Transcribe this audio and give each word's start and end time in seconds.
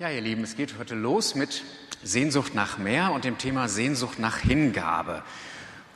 Ja, 0.00 0.08
ihr 0.08 0.22
Lieben, 0.22 0.42
es 0.44 0.56
geht 0.56 0.78
heute 0.78 0.94
los 0.94 1.34
mit 1.34 1.62
Sehnsucht 2.02 2.54
nach 2.54 2.78
mehr 2.78 3.12
und 3.12 3.24
dem 3.24 3.36
Thema 3.36 3.68
Sehnsucht 3.68 4.18
nach 4.18 4.38
Hingabe. 4.38 5.22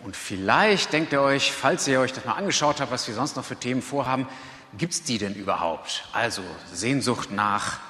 Und 0.04 0.15
vielleicht 0.15 0.92
denkt 0.92 1.15
ihr 1.15 1.23
euch, 1.23 1.52
falls 1.52 1.88
ihr 1.88 2.00
euch 2.00 2.12
das 2.12 2.26
mal 2.26 2.34
angeschaut 2.34 2.82
habt, 2.82 2.92
was 2.92 3.08
wir 3.08 3.14
sonst 3.14 3.34
noch 3.34 3.46
für 3.46 3.56
Themen 3.56 3.80
vorhaben, 3.80 4.28
gibt 4.76 4.92
es 4.92 5.04
die 5.04 5.17
denn 5.17 5.34
überhaupt? 5.34 6.06
Also 6.12 6.42
Sehnsucht 6.70 7.30
nach 7.30 7.80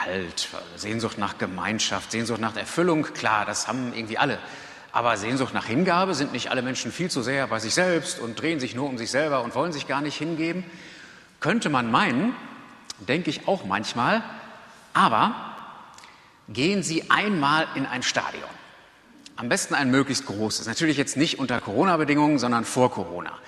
Halt, 0.00 0.48
Sehnsucht 0.74 1.16
nach 1.16 1.38
Gemeinschaft, 1.38 2.10
Sehnsucht 2.10 2.40
nach 2.40 2.56
Erfüllung, 2.56 3.04
klar, 3.04 3.46
das 3.46 3.68
haben 3.68 3.92
irgendwie 3.94 4.18
alle. 4.18 4.40
Aber 4.90 5.16
Sehnsucht 5.16 5.54
nach 5.54 5.66
Hingabe 5.66 6.16
sind 6.16 6.32
nicht 6.32 6.50
alle 6.50 6.62
Menschen 6.62 6.90
viel 6.90 7.08
zu 7.08 7.22
sehr 7.22 7.46
bei 7.46 7.60
sich 7.60 7.74
selbst 7.74 8.18
und 8.18 8.34
drehen 8.34 8.58
sich 8.58 8.74
nur 8.74 8.88
um 8.88 8.98
sich 8.98 9.12
selber 9.12 9.44
und 9.44 9.54
wollen 9.54 9.72
sich 9.72 9.86
gar 9.86 10.00
nicht 10.00 10.16
hingeben? 10.16 10.64
Könnte 11.38 11.68
man 11.68 11.88
meinen, 11.88 12.34
denke 12.98 13.30
ich 13.30 13.46
auch 13.46 13.64
manchmal, 13.64 14.24
aber 14.92 15.51
gehen 16.52 16.82
Sie 16.82 17.10
einmal 17.10 17.66
in 17.74 17.86
ein 17.86 18.02
Stadion. 18.02 18.48
Am 19.36 19.48
besten 19.48 19.74
ein 19.74 19.90
möglichst 19.90 20.26
großes. 20.26 20.66
Natürlich 20.66 20.96
jetzt 20.96 21.16
nicht 21.16 21.38
unter 21.38 21.60
Corona-Bedingungen, 21.60 22.38
sondern 22.38 22.64
vor 22.64 22.90
Corona. 22.90 23.38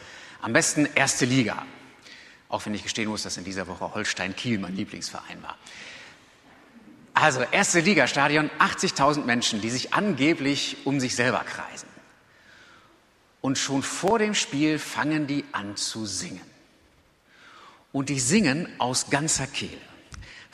Am 0.40 0.52
besten 0.52 0.86
erste 0.94 1.24
Liga. 1.24 1.64
Auch 2.48 2.66
wenn 2.66 2.74
ich 2.74 2.82
gestehen 2.82 3.08
muss, 3.08 3.22
dass 3.22 3.36
in 3.36 3.44
dieser 3.44 3.66
Woche 3.66 3.94
Holstein-Kiel 3.94 4.58
mein 4.58 4.76
Lieblingsverein 4.76 5.42
war. 5.42 5.56
Also 7.14 7.42
erste 7.42 7.80
Liga-Stadion, 7.80 8.50
80.000 8.58 9.24
Menschen, 9.24 9.60
die 9.60 9.70
sich 9.70 9.94
angeblich 9.94 10.78
um 10.84 10.98
sich 10.98 11.14
selber 11.14 11.44
kreisen. 11.44 11.88
Und 13.40 13.58
schon 13.58 13.82
vor 13.82 14.18
dem 14.18 14.34
Spiel 14.34 14.78
fangen 14.78 15.26
die 15.26 15.44
an 15.52 15.76
zu 15.76 16.06
singen. 16.06 16.40
Und 17.92 18.08
die 18.08 18.18
singen 18.18 18.68
aus 18.78 19.10
ganzer 19.10 19.46
Kehle. 19.46 19.93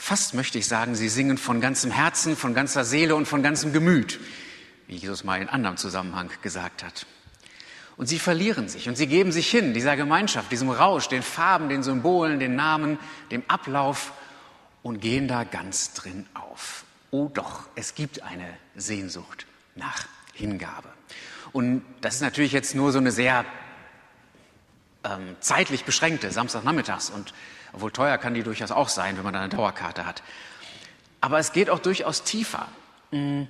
Fast 0.03 0.33
möchte 0.33 0.57
ich 0.57 0.67
sagen, 0.67 0.95
sie 0.95 1.11
singen 1.11 1.37
von 1.37 1.61
ganzem 1.61 1.91
Herzen, 1.91 2.35
von 2.35 2.55
ganzer 2.55 2.87
Seele 2.87 3.15
und 3.15 3.27
von 3.27 3.43
ganzem 3.43 3.75
Gemüt, 3.75 4.19
wie 4.89 4.97
Jesus 4.97 5.25
mal 5.25 5.43
in 5.43 5.51
anderem 5.51 5.77
Zusammenhang 5.77 6.31
gesagt 6.41 6.83
hat. 6.83 7.07
Und 7.99 8.07
sie 8.07 8.19
verlieren 8.19 8.71
sich 8.71 8.89
und 8.89 8.97
sie 8.97 9.07
geben 9.07 9.31
sich 9.31 9.51
hin, 9.51 9.75
dieser 9.75 9.97
Gemeinschaft, 9.97 10.51
diesem 10.51 10.71
Rausch, 10.71 11.09
den 11.09 11.23
Farben, 11.23 11.69
den 11.69 11.83
Symbolen, 11.83 12.41
den 12.41 12.57
Namen, 12.57 12.99
dem 13.31 13.43
Ablauf 13.47 14.15
und 14.83 15.01
gehen 15.01 15.29
da 15.29 15.45
ganz 15.45 15.93
drin 15.93 16.27
auf. 16.33 16.85
Oh 17.11 17.29
doch, 17.33 17.65
es 17.75 17.95
gibt 17.95 18.23
eine 18.23 18.49
Sehnsucht 18.77 19.47
nach 19.77 20.09
Hingabe. 20.33 20.89
Und 21.53 21.85
das 22.01 22.15
ist 22.15 22.23
natürlich 22.23 22.53
jetzt 22.53 22.75
nur 22.75 22.91
so 22.91 22.99
eine 22.99 23.13
sehr 23.13 23.45
ähm, 25.05 25.37
zeitlich 25.41 25.85
beschränkte, 25.85 26.31
Samstagnachmittags 26.31 27.11
und 27.11 27.35
obwohl 27.73 27.91
teuer 27.91 28.19
kann 28.19 28.35
die 28.35 28.43
durchaus 28.43 28.71
auch 28.71 28.89
sein, 28.89 29.17
wenn 29.17 29.25
man 29.25 29.35
da 29.35 29.41
eine 29.41 29.49
Dauerkarte 29.49 30.07
hat. 30.07 30.23
Aber 31.21 31.39
es 31.39 31.53
geht 31.53 31.71
auch 31.71 31.79
durchaus 31.79 32.23
tiefer. 32.23 32.69
Hm. 33.11 33.49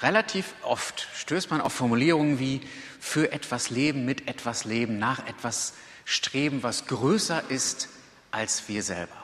Relativ 0.00 0.54
oft 0.62 1.08
stößt 1.14 1.50
man 1.50 1.60
auf 1.60 1.72
Formulierungen 1.72 2.38
wie 2.38 2.60
für 3.00 3.32
etwas 3.32 3.70
leben, 3.70 4.04
mit 4.04 4.28
etwas 4.28 4.64
leben, 4.64 4.98
nach 4.98 5.26
etwas 5.26 5.74
streben, 6.04 6.62
was 6.62 6.86
größer 6.86 7.50
ist 7.50 7.88
als 8.30 8.68
wir 8.68 8.82
selber. 8.82 9.16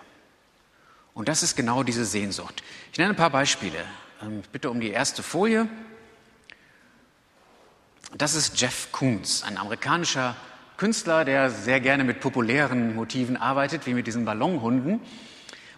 Und 1.15 1.29
das 1.29 1.43
ist 1.43 1.57
genau 1.57 1.83
diese 1.83 2.07
Sehnsucht. 2.07 2.63
Ich 2.91 2.99
nenne 2.99 3.11
ein 3.11 3.17
paar 3.17 3.31
Beispiele. 3.31 3.85
Ähm, 4.23 4.43
bitte 4.51 4.71
um 4.71 4.81
die 4.81 4.91
erste 4.91 5.23
Folie. 5.23 5.69
Das 8.15 8.35
ist 8.35 8.61
Jeff 8.61 8.93
Koons, 8.93 9.43
ein 9.43 9.59
amerikanischer 9.59 10.37
Künstler, 10.77 11.25
der 11.25 11.51
sehr 11.51 11.81
gerne 11.81 12.05
mit 12.05 12.21
populären 12.21 12.95
Motiven 12.95 13.37
arbeitet, 13.37 13.87
wie 13.87 13.95
mit 13.95 14.07
diesen 14.07 14.25
Ballonhunden, 14.25 15.01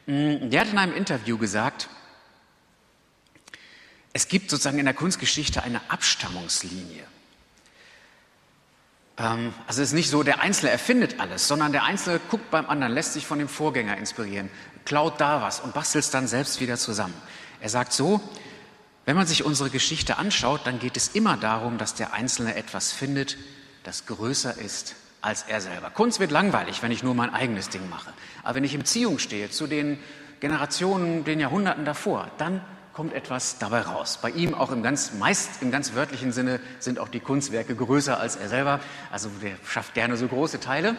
mm, 0.06 0.51
der 0.51 0.61
hat 0.61 0.69
in 0.69 0.78
einem 0.78 0.95
Interview 0.95 1.39
gesagt, 1.39 1.89
es 4.12 4.28
gibt 4.28 4.51
sozusagen 4.51 4.78
in 4.78 4.84
der 4.84 4.95
Kunstgeschichte 4.95 5.62
eine 5.62 5.81
Abstammungslinie. 5.89 7.03
Ähm, 9.18 9.52
also 9.67 9.83
es 9.83 9.89
ist 9.89 9.95
nicht 9.95 10.11
so, 10.11 10.23
der 10.23 10.41
Einzelne 10.41 10.70
erfindet 10.70 11.20
alles, 11.20 11.48
sondern 11.48 11.73
der 11.73 11.85
Einzelne 11.85 12.20
guckt 12.30 12.51
beim 12.51 12.67
anderen, 12.67 12.92
lässt 12.92 13.13
sich 13.13 13.27
von 13.27 13.39
dem 13.39 13.48
Vorgänger 13.48 13.97
inspirieren, 13.97 14.51
klaut 14.85 15.20
da 15.20 15.42
was 15.42 15.61
und 15.61 15.74
bastelt 15.74 16.05
es 16.05 16.11
dann 16.11 16.27
selbst 16.27 16.61
wieder 16.61 16.77
zusammen. 16.77 17.14
Er 17.61 17.68
sagt 17.68 17.92
so, 17.92 18.20
wenn 19.05 19.17
man 19.17 19.27
sich 19.27 19.45
unsere 19.45 19.70
Geschichte 19.70 20.17
anschaut, 20.17 20.63
dann 20.64 20.79
geht 20.79 20.97
es 20.97 21.08
immer 21.08 21.36
darum, 21.36 21.79
dass 21.79 21.95
der 21.95 22.14
Einzelne 22.14 22.55
etwas 22.55 22.92
findet, 22.92 23.36
das 23.84 24.06
größer 24.06 24.58
ist 24.58 24.96
als 25.20 25.45
er 25.48 25.61
selber. 25.61 25.90
Kunst 25.90 26.20
wird 26.20 26.30
langweilig, 26.30 26.83
wenn 26.83 26.92
ich 26.92 27.02
nur 27.02 27.14
mein 27.14 27.33
eigenes 27.33 27.70
Ding 27.70 27.89
mache. 27.89 28.12
Aber 28.42 28.56
wenn 28.56 28.64
ich 28.64 28.74
in 28.74 28.80
Beziehung 28.80 29.18
stehe 29.18 29.50
zu 29.50 29.67
den 29.67 29.98
Generationen, 30.40 31.24
den 31.24 31.40
Jahrhunderten 31.40 31.86
davor, 31.86 32.30
dann 32.36 32.61
kommt 32.92 33.14
etwas 33.14 33.58
dabei 33.58 33.80
raus. 33.80 34.18
Bei 34.20 34.30
ihm 34.30 34.55
auch 34.55 34.70
im 34.70 34.83
ganz, 34.83 35.14
meist 35.14 35.62
im 35.62 35.70
ganz 35.70 35.94
wörtlichen 35.94 36.33
Sinne 36.33 36.61
sind 36.78 36.98
auch 36.98 37.08
die 37.08 37.20
Kunstwerke 37.20 37.74
größer 37.74 38.20
als 38.20 38.36
er 38.36 38.48
selber. 38.48 38.80
Also 39.11 39.30
der 39.42 39.56
schafft 39.67 39.94
gerne 39.94 40.17
so 40.17 40.28
große 40.28 40.61
Teile. 40.61 40.96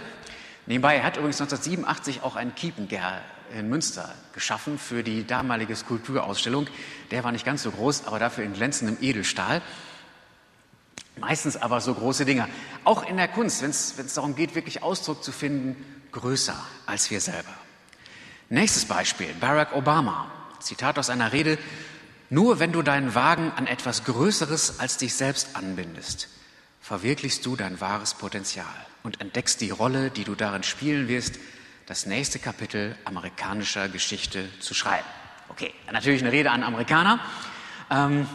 Nebenbei, 0.65 0.95
er 0.95 1.03
hat 1.03 1.17
übrigens 1.17 1.39
1987 1.39 2.23
auch 2.23 2.35
einen 2.35 2.55
Kiepengerl 2.55 3.21
in 3.55 3.69
Münster 3.69 4.11
geschaffen 4.33 4.79
für 4.79 5.03
die 5.03 5.25
damalige 5.25 5.75
Skulpturausstellung. 5.75 6.67
Der 7.11 7.23
war 7.23 7.31
nicht 7.31 7.45
ganz 7.45 7.61
so 7.61 7.71
groß, 7.71 8.07
aber 8.07 8.17
dafür 8.17 8.43
in 8.43 8.53
glänzendem 8.53 8.97
Edelstahl. 8.99 9.61
Meistens 11.17 11.55
aber 11.57 11.81
so 11.81 11.93
große 11.93 12.25
Dinge. 12.25 12.47
Auch 12.83 13.07
in 13.07 13.17
der 13.17 13.27
Kunst, 13.27 13.61
wenn 13.61 13.69
es 13.71 14.13
darum 14.13 14.35
geht, 14.35 14.55
wirklich 14.55 14.83
Ausdruck 14.83 15.23
zu 15.23 15.31
finden, 15.31 15.75
größer 16.11 16.55
als 16.85 17.09
wir 17.09 17.21
selber. 17.21 17.53
Nächstes 18.49 18.85
Beispiel, 18.85 19.33
Barack 19.39 19.73
Obama. 19.75 20.31
Zitat 20.59 20.97
aus 20.97 21.09
einer 21.09 21.31
Rede, 21.31 21.57
nur 22.29 22.59
wenn 22.59 22.71
du 22.71 22.81
deinen 22.81 23.13
Wagen 23.13 23.51
an 23.55 23.67
etwas 23.67 24.03
Größeres 24.03 24.79
als 24.79 24.97
dich 24.97 25.13
selbst 25.13 25.55
anbindest, 25.55 26.27
verwirklichst 26.81 27.45
du 27.45 27.55
dein 27.55 27.79
wahres 27.81 28.15
Potenzial 28.15 28.65
und 29.03 29.21
entdeckst 29.21 29.61
die 29.61 29.69
Rolle, 29.69 30.09
die 30.09 30.23
du 30.23 30.35
darin 30.35 30.63
spielen 30.63 31.07
wirst, 31.07 31.35
das 31.85 32.07
nächste 32.07 32.39
Kapitel 32.39 32.95
amerikanischer 33.05 33.89
Geschichte 33.89 34.49
zu 34.59 34.73
schreiben. 34.73 35.05
Okay, 35.49 35.71
natürlich 35.91 36.21
eine 36.21 36.31
Rede 36.31 36.49
an 36.49 36.63
Amerikaner. 36.63 37.19
Ähm, 37.91 38.27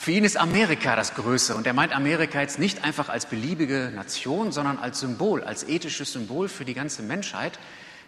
für 0.00 0.12
ihn 0.12 0.24
ist 0.24 0.38
Amerika 0.38 0.96
das 0.96 1.14
Größte 1.14 1.54
und 1.54 1.66
er 1.66 1.74
meint 1.74 1.94
Amerika 1.94 2.40
jetzt 2.40 2.58
nicht 2.58 2.84
einfach 2.84 3.10
als 3.10 3.26
beliebige 3.26 3.92
Nation, 3.94 4.50
sondern 4.50 4.78
als 4.78 5.00
Symbol, 5.00 5.44
als 5.44 5.68
ethisches 5.68 6.14
Symbol 6.14 6.48
für 6.48 6.64
die 6.64 6.72
ganze 6.72 7.02
Menschheit. 7.02 7.58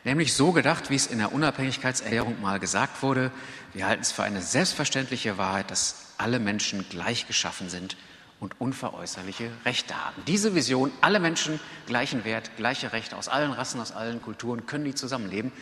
Nämlich 0.03 0.33
so 0.33 0.53
gedacht, 0.53 0.89
wie 0.89 0.95
es 0.95 1.07
in 1.07 1.19
der 1.19 1.35
Unabhängigkeitserklärung 1.35 2.41
mal 2.41 2.59
gesagt 2.59 3.03
wurde, 3.03 3.31
wir 3.75 3.87
halten 3.87 4.01
es 4.01 4.11
für 4.11 4.23
eine 4.23 4.41
selbstverständliche 4.41 5.37
Wahrheit, 5.37 5.71
dass 5.71 6.15
alle 6.17 6.39
Menschen 6.39 6.83
gleich 6.89 7.27
geschaffen 7.27 7.69
sind 7.69 7.99
und 8.41 8.59
unveräußerliche 8.59 9.51
Rechte 9.67 9.95
haben. 9.95 10.23
Diese 10.27 10.55
Vision, 10.55 10.93
alle 11.03 11.21
Menschen 11.21 11.61
gleichen 11.87 12.25
Wert, 12.25 12.53
gleiche 12.57 12.95
Rechte 12.95 13.19
aus 13.19 13.29
allen 13.29 13.53
Rassen, 13.53 13.83
aus 13.83 13.93
allen 13.93 14.23
Kulturen, 14.23 14.65
können 14.65 14.87
die 14.87 14.95
zusammenleben. 14.95 15.53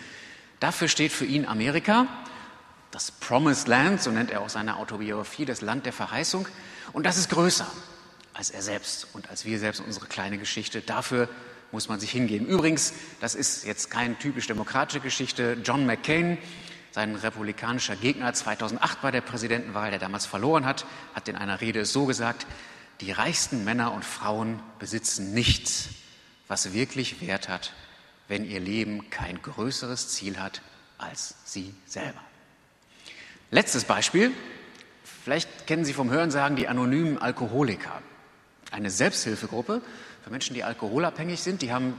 Dafür 0.61 0.87
steht 0.87 1.11
für 1.11 1.25
ihn 1.25 1.45
Amerika 1.45 2.07
das 2.91 3.11
Promised 3.11 3.69
Land, 3.69 4.03
so 4.03 4.11
nennt 4.11 4.31
er 4.31 4.41
auch 4.41 4.49
seine 4.49 4.77
Autobiografie, 4.77 5.45
das 5.45 5.61
Land 5.61 5.87
der 5.87 5.93
Verheißung. 5.93 6.47
Und 6.93 7.05
das 7.07 7.17
ist 7.17 7.31
größer 7.31 7.67
als 8.41 8.49
er 8.49 8.63
selbst 8.63 9.07
und 9.13 9.29
als 9.29 9.45
wir 9.45 9.59
selbst 9.59 9.81
unsere 9.81 10.07
kleine 10.07 10.39
Geschichte. 10.39 10.81
Dafür 10.81 11.29
muss 11.73 11.89
man 11.89 12.01
sich 12.01 12.11
hingeben. 12.11 12.47
Übrigens, 12.47 12.95
das 13.21 13.35
ist 13.35 13.65
jetzt 13.65 13.91
keine 13.91 14.19
typisch 14.19 14.47
demokratische 14.47 15.01
Geschichte. 15.01 15.59
John 15.63 15.85
McCain, 15.85 16.39
sein 16.91 17.17
republikanischer 17.17 17.97
Gegner 17.97 18.33
2008 18.33 19.03
bei 19.03 19.11
der 19.11 19.21
Präsidentenwahl, 19.21 19.91
der 19.91 19.99
damals 19.99 20.27
verloren 20.27 20.65
hat, 20.65 20.87
hat 21.15 21.29
in 21.29 21.37
einer 21.37 21.61
Rede 21.61 21.85
so 21.85 22.07
gesagt, 22.07 22.47
die 23.01 23.13
reichsten 23.13 23.65
Männer 23.65 23.93
und 23.93 24.05
Frauen 24.05 24.63
besitzen 24.79 25.35
nichts, 25.35 25.91
was 26.49 26.73
wirklich 26.73 27.21
Wert 27.21 27.49
hat, 27.49 27.73
wenn 28.27 28.49
ihr 28.49 28.61
Leben 28.61 29.11
kein 29.11 29.43
größeres 29.43 30.09
Ziel 30.09 30.39
hat 30.41 30.63
als 30.99 31.35
sie 31.45 31.75
selber. 31.87 32.21
Letztes 33.51 33.85
Beispiel. 33.85 34.33
Vielleicht 35.25 35.67
kennen 35.67 35.85
Sie 35.85 35.93
vom 35.93 36.11
Hörensagen 36.11 36.57
die 36.57 36.69
anonymen 36.69 37.19
Alkoholiker. 37.19 38.01
Eine 38.71 38.91
Selbsthilfegruppe 38.91 39.83
für 40.23 40.31
Menschen, 40.31 40.55
die 40.55 40.63
alkoholabhängig 40.63 41.41
sind. 41.41 41.63
Die 41.63 41.73
haben, 41.73 41.95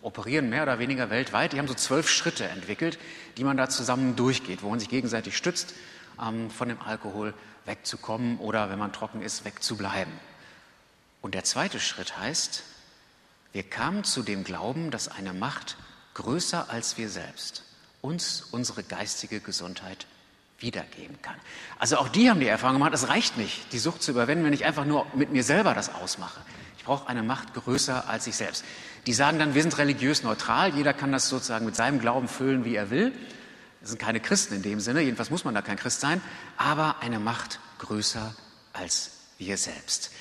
operieren 0.00 0.48
mehr 0.48 0.62
oder 0.62 0.78
weniger 0.78 1.10
weltweit. 1.10 1.52
Die 1.52 1.58
haben 1.58 1.66
so 1.66 1.74
zwölf 1.74 2.08
Schritte 2.08 2.44
entwickelt, 2.44 3.00
die 3.36 3.42
man 3.42 3.56
da 3.56 3.68
zusammen 3.68 4.14
durchgeht, 4.14 4.62
wo 4.62 4.70
man 4.70 4.78
sich 4.78 4.88
gegenseitig 4.88 5.36
stützt, 5.36 5.74
ähm, 6.22 6.50
von 6.50 6.68
dem 6.68 6.80
Alkohol 6.80 7.34
wegzukommen 7.66 8.38
oder, 8.38 8.70
wenn 8.70 8.78
man 8.78 8.92
trocken 8.92 9.22
ist, 9.22 9.44
wegzubleiben. 9.44 10.12
Und 11.20 11.34
der 11.34 11.42
zweite 11.42 11.80
Schritt 11.80 12.16
heißt, 12.16 12.62
wir 13.52 13.64
kamen 13.64 14.04
zu 14.04 14.22
dem 14.22 14.44
Glauben, 14.44 14.92
dass 14.92 15.08
eine 15.08 15.32
Macht 15.32 15.76
größer 16.14 16.70
als 16.70 16.96
wir 16.96 17.08
selbst 17.08 17.64
uns 18.02 18.46
unsere 18.52 18.84
geistige 18.84 19.40
Gesundheit 19.40 20.06
wiedergeben 20.60 21.20
kann. 21.22 21.34
Also 21.78 21.96
auch 21.96 22.08
die 22.08 22.30
haben 22.30 22.40
die 22.40 22.46
Erfahrung 22.46 22.76
gemacht, 22.76 22.92
es 22.94 23.08
reicht 23.08 23.36
nicht, 23.36 23.72
die 23.72 23.78
Sucht 23.78 24.02
zu 24.02 24.10
überwinden, 24.10 24.44
wenn 24.44 24.52
ich 24.52 24.64
einfach 24.64 24.84
nur 24.84 25.06
mit 25.14 25.32
mir 25.32 25.42
selber 25.42 25.74
das 25.74 25.94
ausmache. 25.94 26.40
Ich 26.78 26.84
brauche 26.84 27.08
eine 27.08 27.22
Macht 27.22 27.54
größer 27.54 28.08
als 28.08 28.26
ich 28.26 28.36
selbst. 28.36 28.64
Die 29.06 29.12
sagen 29.12 29.38
dann, 29.38 29.54
wir 29.54 29.62
sind 29.62 29.76
religiös 29.78 30.22
neutral, 30.22 30.74
jeder 30.74 30.92
kann 30.92 31.12
das 31.12 31.28
sozusagen 31.28 31.64
mit 31.64 31.76
seinem 31.76 32.00
Glauben 32.00 32.28
füllen, 32.28 32.64
wie 32.64 32.74
er 32.74 32.90
will. 32.90 33.12
Das 33.80 33.90
sind 33.90 33.98
keine 33.98 34.20
Christen 34.20 34.54
in 34.54 34.62
dem 34.62 34.80
Sinne, 34.80 35.00
jedenfalls 35.00 35.30
muss 35.30 35.44
man 35.44 35.54
da 35.54 35.62
kein 35.62 35.76
Christ 35.76 36.00
sein, 36.00 36.20
aber 36.58 36.96
eine 37.00 37.18
Macht 37.18 37.60
größer 37.78 38.34
als 38.74 39.12
wir 39.38 39.56
selbst. 39.56 40.12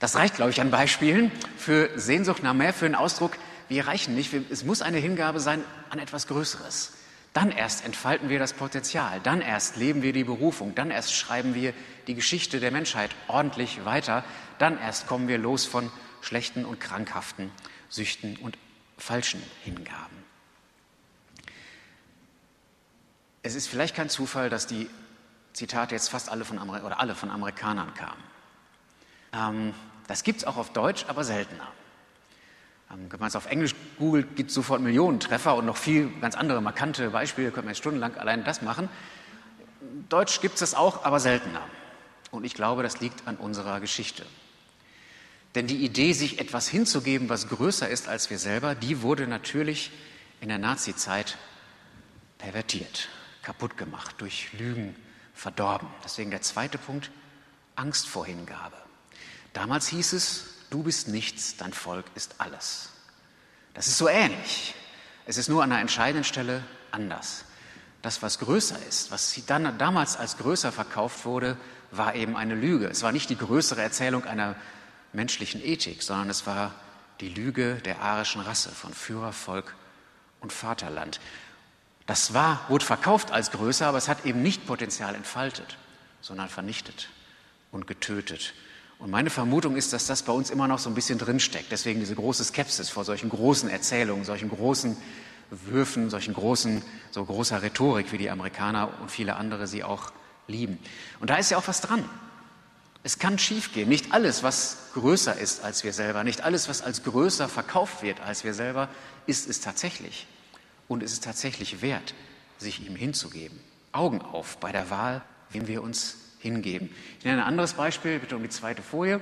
Das 0.00 0.16
reicht, 0.16 0.36
glaube 0.36 0.50
ich, 0.50 0.60
an 0.60 0.70
Beispielen 0.70 1.30
für 1.56 1.90
Sehnsucht 1.96 2.42
nach 2.42 2.54
mehr, 2.54 2.72
für 2.72 2.86
den 2.86 2.94
Ausdruck, 2.94 3.36
wir 3.68 3.86
reichen 3.86 4.14
nicht, 4.14 4.32
es 4.50 4.64
muss 4.64 4.82
eine 4.82 4.98
Hingabe 4.98 5.40
sein 5.40 5.62
an 5.90 5.98
etwas 5.98 6.26
Größeres. 6.26 6.92
Dann 7.34 7.50
erst 7.50 7.84
entfalten 7.84 8.28
wir 8.28 8.38
das 8.38 8.52
Potenzial, 8.52 9.20
dann 9.20 9.40
erst 9.40 9.76
leben 9.76 10.02
wir 10.02 10.12
die 10.12 10.22
Berufung, 10.22 10.76
dann 10.76 10.92
erst 10.92 11.12
schreiben 11.12 11.54
wir 11.54 11.74
die 12.06 12.14
Geschichte 12.14 12.60
der 12.60 12.70
Menschheit 12.70 13.10
ordentlich 13.26 13.84
weiter, 13.84 14.24
dann 14.58 14.78
erst 14.78 15.08
kommen 15.08 15.26
wir 15.26 15.36
los 15.36 15.66
von 15.66 15.90
schlechten 16.22 16.64
und 16.64 16.78
krankhaften 16.78 17.50
Süchten 17.88 18.36
und 18.36 18.56
falschen 18.96 19.42
Hingaben. 19.64 20.24
Es 23.42 23.56
ist 23.56 23.66
vielleicht 23.66 23.96
kein 23.96 24.08
Zufall, 24.08 24.48
dass 24.48 24.68
die 24.68 24.88
Zitate 25.52 25.96
jetzt 25.96 26.08
fast 26.08 26.28
alle 26.28 26.44
von, 26.44 26.58
Amer 26.58 26.84
oder 26.84 27.00
alle 27.00 27.16
von 27.16 27.30
Amerikanern 27.30 27.94
kamen. 27.94 28.22
Ähm, 29.32 29.74
das 30.06 30.22
gibt 30.22 30.38
es 30.38 30.44
auch 30.44 30.56
auf 30.56 30.72
Deutsch, 30.72 31.04
aber 31.08 31.24
seltener. 31.24 31.66
Ähm, 32.90 33.06
wenn 33.10 33.20
man 33.20 33.28
es 33.28 33.36
auf 33.36 33.46
Englisch 33.46 33.74
googelt, 33.98 34.36
gibt 34.36 34.50
es 34.50 34.54
sofort 34.54 34.80
Millionen 34.80 35.20
Treffer 35.20 35.56
und 35.56 35.66
noch 35.66 35.76
viel 35.76 36.10
ganz 36.20 36.34
andere 36.34 36.60
markante 36.60 37.10
Beispiele, 37.10 37.50
könnte 37.50 37.66
man 37.66 37.74
stundenlang 37.74 38.16
allein 38.16 38.44
das 38.44 38.62
machen. 38.62 38.88
Deutsch 40.08 40.40
gibt 40.40 40.54
es 40.54 40.60
das 40.60 40.74
auch, 40.74 41.04
aber 41.04 41.20
seltener. 41.20 41.62
Und 42.30 42.44
ich 42.44 42.54
glaube, 42.54 42.82
das 42.82 43.00
liegt 43.00 43.26
an 43.26 43.36
unserer 43.36 43.80
Geschichte. 43.80 44.24
Denn 45.54 45.66
die 45.68 45.84
Idee, 45.84 46.12
sich 46.12 46.40
etwas 46.40 46.68
hinzugeben, 46.68 47.28
was 47.28 47.48
größer 47.48 47.88
ist 47.88 48.08
als 48.08 48.28
wir 48.28 48.38
selber, 48.38 48.74
die 48.74 49.02
wurde 49.02 49.28
natürlich 49.28 49.92
in 50.40 50.48
der 50.48 50.58
Nazizeit 50.58 51.38
pervertiert, 52.38 53.08
kaputt 53.42 53.76
gemacht, 53.76 54.16
durch 54.18 54.52
Lügen 54.58 54.96
verdorben. 55.32 55.88
Deswegen 56.02 56.30
der 56.30 56.42
zweite 56.42 56.76
Punkt, 56.76 57.10
Angst 57.76 58.08
vor 58.08 58.26
Hingabe. 58.26 58.76
Damals 59.52 59.86
hieß 59.88 60.12
es, 60.14 60.53
du 60.70 60.82
bist 60.82 61.08
nichts, 61.08 61.56
dein 61.56 61.72
Volk 61.72 62.06
ist 62.14 62.36
alles. 62.38 62.90
Das 63.74 63.86
ist 63.86 63.98
so 63.98 64.08
ähnlich. 64.08 64.74
Es 65.26 65.36
ist 65.36 65.48
nur 65.48 65.62
an 65.62 65.72
einer 65.72 65.80
entscheidenden 65.80 66.24
Stelle 66.24 66.62
anders. 66.90 67.44
Das, 68.02 68.22
was 68.22 68.38
größer 68.38 68.78
ist, 68.88 69.10
was 69.10 69.40
dann 69.46 69.78
damals 69.78 70.16
als 70.16 70.36
größer 70.36 70.72
verkauft 70.72 71.24
wurde, 71.24 71.56
war 71.90 72.14
eben 72.14 72.36
eine 72.36 72.54
Lüge. 72.54 72.86
Es 72.86 73.02
war 73.02 73.12
nicht 73.12 73.30
die 73.30 73.38
größere 73.38 73.80
Erzählung 73.80 74.24
einer 74.24 74.56
menschlichen 75.12 75.64
Ethik, 75.64 76.02
sondern 76.02 76.28
es 76.28 76.46
war 76.46 76.74
die 77.20 77.28
Lüge 77.28 77.76
der 77.76 78.00
arischen 78.00 78.42
Rasse 78.42 78.70
von 78.70 78.92
Führer, 78.92 79.32
Volk 79.32 79.74
und 80.40 80.52
Vaterland. 80.52 81.20
Das 82.06 82.34
war, 82.34 82.60
wurde 82.68 82.84
verkauft 82.84 83.30
als 83.30 83.50
größer, 83.50 83.86
aber 83.86 83.98
es 83.98 84.08
hat 84.08 84.26
eben 84.26 84.42
nicht 84.42 84.66
Potenzial 84.66 85.14
entfaltet, 85.14 85.78
sondern 86.20 86.48
vernichtet 86.48 87.08
und 87.72 87.86
getötet. 87.86 88.52
Und 88.98 89.10
meine 89.10 89.30
Vermutung 89.30 89.76
ist, 89.76 89.92
dass 89.92 90.06
das 90.06 90.22
bei 90.22 90.32
uns 90.32 90.50
immer 90.50 90.68
noch 90.68 90.78
so 90.78 90.88
ein 90.88 90.94
bisschen 90.94 91.18
drinsteckt. 91.18 91.70
Deswegen 91.70 92.00
diese 92.00 92.14
große 92.14 92.44
Skepsis 92.44 92.88
vor 92.88 93.04
solchen 93.04 93.28
großen 93.28 93.68
Erzählungen, 93.68 94.24
solchen 94.24 94.48
großen 94.48 94.96
Würfen, 95.50 96.10
solchen 96.10 96.34
großen, 96.34 96.82
so 97.10 97.24
großer 97.24 97.62
Rhetorik, 97.62 98.12
wie 98.12 98.18
die 98.18 98.30
Amerikaner 98.30 98.90
und 99.00 99.10
viele 99.10 99.36
andere 99.36 99.66
sie 99.66 99.84
auch 99.84 100.12
lieben. 100.46 100.78
Und 101.20 101.30
da 101.30 101.36
ist 101.36 101.50
ja 101.50 101.58
auch 101.58 101.68
was 101.68 101.80
dran. 101.80 102.08
Es 103.02 103.18
kann 103.18 103.38
schiefgehen. 103.38 103.88
Nicht 103.88 104.12
alles, 104.12 104.42
was 104.42 104.78
größer 104.94 105.36
ist 105.36 105.62
als 105.62 105.84
wir 105.84 105.92
selber, 105.92 106.24
nicht 106.24 106.40
alles, 106.40 106.68
was 106.68 106.80
als 106.80 107.02
größer 107.02 107.48
verkauft 107.48 108.02
wird 108.02 108.20
als 108.20 108.44
wir 108.44 108.54
selber, 108.54 108.88
ist 109.26 109.48
es 109.48 109.60
tatsächlich. 109.60 110.26
Und 110.88 111.02
es 111.02 111.12
ist 111.12 111.24
tatsächlich 111.24 111.82
wert, 111.82 112.14
sich 112.58 112.86
ihm 112.86 112.96
hinzugeben. 112.96 113.60
Augen 113.92 114.22
auf 114.22 114.56
bei 114.58 114.72
der 114.72 114.88
Wahl, 114.90 115.22
wem 115.50 115.66
wir 115.66 115.82
uns 115.82 116.16
hingeben. 116.44 116.90
Ich 117.18 117.24
nenne 117.24 117.42
ein 117.42 117.48
anderes 117.48 117.72
Beispiel, 117.72 118.18
bitte 118.18 118.36
um 118.36 118.42
die 118.42 118.50
zweite 118.50 118.82
Folie. 118.82 119.20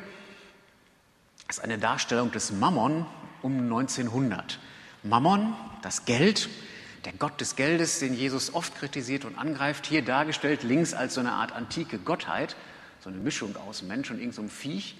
Das 1.46 1.58
ist 1.58 1.64
eine 1.64 1.78
Darstellung 1.78 2.32
des 2.32 2.50
Mammon 2.50 3.06
um 3.42 3.60
1900. 3.60 4.58
Mammon, 5.04 5.54
das 5.82 6.04
Geld, 6.04 6.48
der 7.04 7.12
Gott 7.12 7.40
des 7.40 7.56
Geldes, 7.56 8.00
den 8.00 8.14
Jesus 8.14 8.52
oft 8.54 8.74
kritisiert 8.74 9.24
und 9.24 9.38
angreift, 9.38 9.86
hier 9.86 10.02
dargestellt 10.02 10.64
links 10.64 10.94
als 10.94 11.14
so 11.14 11.20
eine 11.20 11.32
Art 11.32 11.52
antike 11.52 11.98
Gottheit, 11.98 12.56
so 13.00 13.08
eine 13.08 13.18
Mischung 13.18 13.56
aus 13.56 13.82
Mensch 13.82 14.10
und 14.10 14.18
irgendeinem 14.18 14.48
so 14.48 14.54
Viech. 14.54 14.96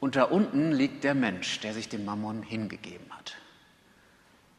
Und 0.00 0.16
da 0.16 0.24
unten 0.24 0.72
liegt 0.72 1.04
der 1.04 1.14
Mensch, 1.14 1.60
der 1.60 1.72
sich 1.72 1.88
dem 1.88 2.04
Mammon 2.04 2.42
hingegeben 2.42 3.06
hat. 3.10 3.36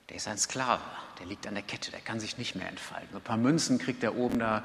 Der 0.09 0.17
ist 0.17 0.27
ein 0.27 0.37
Sklave, 0.37 0.83
der 1.19 1.25
liegt 1.25 1.45
an 1.47 1.55
der 1.55 1.63
Kette, 1.63 1.91
der 1.91 2.01
kann 2.01 2.19
sich 2.19 2.37
nicht 2.37 2.55
mehr 2.55 2.69
entfalten. 2.69 3.15
Ein 3.15 3.21
paar 3.21 3.37
Münzen 3.37 3.79
kriegt 3.79 4.03
er 4.03 4.15
oben 4.15 4.39
da 4.39 4.63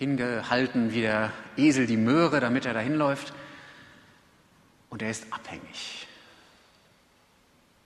hingehalten 0.00 0.94
wie 0.94 1.02
der 1.02 1.30
Esel 1.58 1.86
die 1.86 1.98
Möhre, 1.98 2.40
damit 2.40 2.64
er 2.64 2.72
da 2.72 2.80
hinläuft. 2.80 3.34
Und 4.88 5.02
er 5.02 5.10
ist 5.10 5.30
abhängig. 5.30 6.08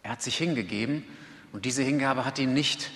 Er 0.04 0.12
hat 0.12 0.22
sich 0.22 0.36
hingegeben 0.36 1.04
und 1.52 1.64
diese 1.64 1.82
Hingabe 1.82 2.24
hat 2.24 2.38
ihn 2.38 2.54
nicht 2.54 2.92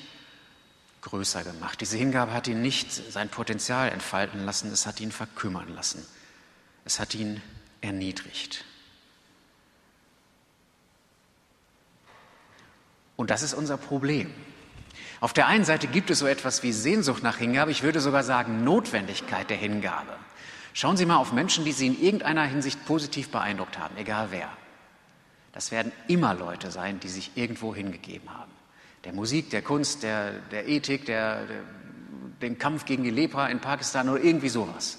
größer 1.03 1.43
gemacht. 1.43 1.81
Diese 1.81 1.97
Hingabe 1.97 2.32
hat 2.32 2.47
ihn 2.47 2.62
nicht 2.62 2.93
sein 2.93 3.29
Potenzial 3.29 3.91
entfalten 3.91 4.44
lassen, 4.44 4.70
es 4.70 4.87
hat 4.87 5.00
ihn 5.00 5.11
verkümmern 5.11 5.75
lassen. 5.75 6.06
Es 6.85 7.00
hat 7.00 7.14
ihn 7.17 7.43
erniedrigt. 7.81 8.64
Und 13.17 13.31
das 13.31 13.43
ist 13.43 13.55
unser 13.55 13.79
Problem. 13.79 14.32
Auf 15.20 15.32
der 15.32 15.49
einen 15.49 15.65
Seite 15.65 15.88
gibt 15.88 16.11
es 16.11 16.20
so 16.20 16.26
etwas 16.26 16.62
wie 16.62 16.73
Sehnsucht 16.73 17.23
nach 17.23 17.38
Hingabe, 17.38 17.70
ich 17.70 17.82
würde 17.82 18.00
sogar 18.00 18.23
sagen 18.23 18.62
Notwendigkeit 18.62 19.50
der 19.50 19.56
Hingabe. 19.56 20.12
Schauen 20.75 20.97
Sie 20.97 21.06
mal 21.06 21.17
auf 21.17 21.32
Menschen, 21.32 21.65
die 21.65 21.73
Sie 21.73 21.88
in 21.88 22.00
irgendeiner 22.00 22.44
Hinsicht 22.44 22.85
positiv 22.87 23.31
beeindruckt 23.31 23.79
haben, 23.79 23.97
egal 23.97 24.29
wer. 24.31 24.49
Das 25.53 25.73
werden 25.73 25.91
immer 26.06 26.35
Leute 26.35 26.70
sein, 26.70 27.00
die 27.00 27.09
sich 27.09 27.32
irgendwo 27.35 27.75
hingegeben 27.75 28.32
haben. 28.32 28.53
Der 29.03 29.12
Musik, 29.12 29.50
der 29.50 29.62
Kunst, 29.62 30.05
der, 30.05 30.32
der 30.53 30.69
Ethik, 30.69 31.06
der, 31.06 31.47
der, 31.47 31.62
dem 32.43 32.59
Kampf 32.59 32.85
gegen 32.85 33.03
die 33.03 33.11
Lepra 33.11 33.49
in 33.49 33.59
Pakistan 33.59 34.09
oder 34.09 34.23
irgendwie 34.23 34.50
sowas. 34.50 34.99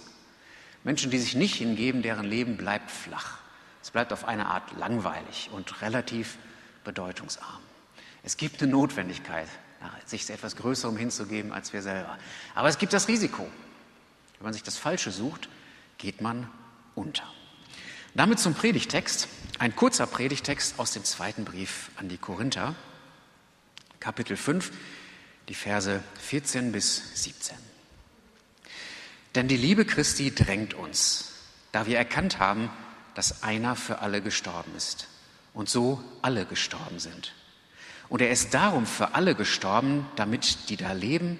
Menschen, 0.83 1.11
die 1.11 1.17
sich 1.17 1.35
nicht 1.35 1.55
hingeben, 1.55 2.01
deren 2.01 2.25
Leben 2.25 2.57
bleibt 2.57 2.91
flach. 2.91 3.37
Es 3.81 3.91
bleibt 3.91 4.11
auf 4.11 4.27
eine 4.27 4.47
Art 4.47 4.77
langweilig 4.77 5.49
und 5.53 5.81
relativ 5.81 6.37
bedeutungsarm. 6.83 7.61
Es 8.23 8.35
gibt 8.35 8.61
eine 8.61 8.71
Notwendigkeit 8.71 9.47
sich 10.05 10.29
etwas 10.29 10.55
Größerem 10.55 10.97
hinzugeben 10.97 11.51
als 11.51 11.73
wir 11.73 11.81
selber. 11.81 12.17
Aber 12.55 12.67
es 12.67 12.77
gibt 12.77 12.93
das 12.93 13.07
Risiko. 13.07 13.47
Wenn 14.37 14.45
man 14.45 14.53
sich 14.53 14.63
das 14.63 14.77
Falsche 14.77 15.11
sucht, 15.11 15.49
geht 15.97 16.21
man 16.21 16.49
unter. 16.95 17.23
Damit 18.15 18.39
zum 18.39 18.53
Predigtext. 18.53 19.27
Ein 19.59 19.75
kurzer 19.75 20.07
Predigtext 20.07 20.79
aus 20.79 20.91
dem 20.91 21.03
zweiten 21.03 21.45
Brief 21.45 21.91
an 21.97 22.07
die 22.07 22.17
Korinther, 22.17 22.75
Kapitel 23.99 24.37
5, 24.37 24.71
die 25.49 25.53
Verse 25.53 26.01
14 26.21 26.71
bis 26.71 27.23
17. 27.23 27.57
Denn 29.35 29.47
die 29.47 29.57
Liebe 29.57 29.85
Christi 29.85 30.33
drängt 30.33 30.73
uns, 30.73 31.33
da 31.71 31.85
wir 31.85 31.97
erkannt 31.97 32.39
haben, 32.39 32.69
dass 33.15 33.43
einer 33.43 33.75
für 33.75 33.99
alle 33.99 34.21
gestorben 34.21 34.73
ist 34.75 35.07
und 35.53 35.69
so 35.69 36.03
alle 36.21 36.45
gestorben 36.45 36.99
sind. 36.99 37.33
Und 38.09 38.21
er 38.21 38.31
ist 38.31 38.53
darum 38.53 38.85
für 38.85 39.13
alle 39.13 39.35
gestorben, 39.35 40.05
damit 40.15 40.69
die 40.69 40.77
da 40.77 40.93
leben, 40.93 41.39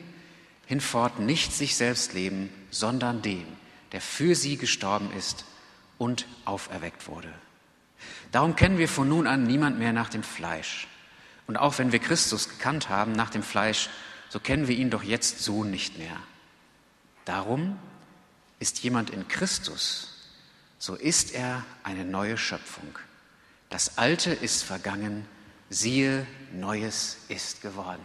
hinfort 0.68 1.20
nicht 1.20 1.52
sich 1.52 1.76
selbst 1.76 2.14
leben, 2.14 2.50
sondern 2.70 3.22
dem, 3.24 3.46
der 3.92 4.02
für 4.02 4.36
sie 4.36 4.56
gestorben 4.58 5.12
ist 5.18 5.46
und 5.98 6.28
auferweckt 6.46 7.08
wurde. 7.08 7.34
Darum 8.32 8.56
kennen 8.56 8.78
wir 8.78 8.88
von 8.88 9.10
nun 9.10 9.26
an 9.26 9.44
niemand 9.44 9.80
mehr 9.80 9.94
nach 9.94 10.10
dem 10.10 10.22
Fleisch. 10.22 10.88
Und 11.48 11.58
auch 11.58 11.80
wenn 11.80 11.92
wir 11.92 11.98
Christus 11.98 12.48
gekannt 12.50 12.90
haben 12.90 13.14
nach 13.14 13.32
dem 13.32 13.42
Fleisch, 13.42 13.90
so 14.30 14.40
kennen 14.40 14.68
wir 14.68 14.78
ihn 14.78 14.92
doch 14.92 15.02
jetzt 15.02 15.40
so 15.40 15.64
nicht 15.64 15.98
mehr. 15.98 16.16
Darum 17.26 17.80
ist 18.60 18.84
jemand 18.84 19.10
in 19.10 19.28
Christus, 19.28 20.14
so 20.78 20.94
ist 20.94 21.34
er 21.34 21.66
eine 21.84 22.06
neue 22.06 22.38
Schöpfung. 22.38 23.00
Das 23.70 23.98
Alte 23.98 24.32
ist 24.32 24.64
vergangen, 24.64 25.26
siehe, 25.70 26.26
Neues 26.52 27.18
ist 27.28 27.62
geworden. 27.62 28.02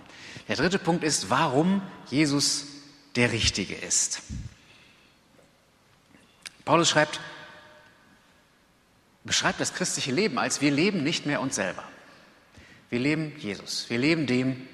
Der 0.48 0.56
dritte 0.56 0.78
Punkt 0.78 1.02
ist, 1.02 1.30
warum 1.30 1.82
Jesus 2.10 2.66
der 3.16 3.32
Richtige 3.32 3.74
ist. 3.74 4.22
Paulus 6.64 6.90
schreibt, 6.90 7.20
beschreibt 9.24 9.60
das 9.60 9.74
christliche 9.74 10.12
Leben 10.12 10.38
als 10.38 10.60
wir 10.60 10.70
leben 10.70 11.02
nicht 11.02 11.26
mehr 11.26 11.40
uns 11.40 11.54
selber. 11.54 11.84
Wir 12.90 12.98
leben 12.98 13.32
Jesus. 13.38 13.88
Wir 13.88 13.98
leben 13.98 14.26
dem, 14.26 14.68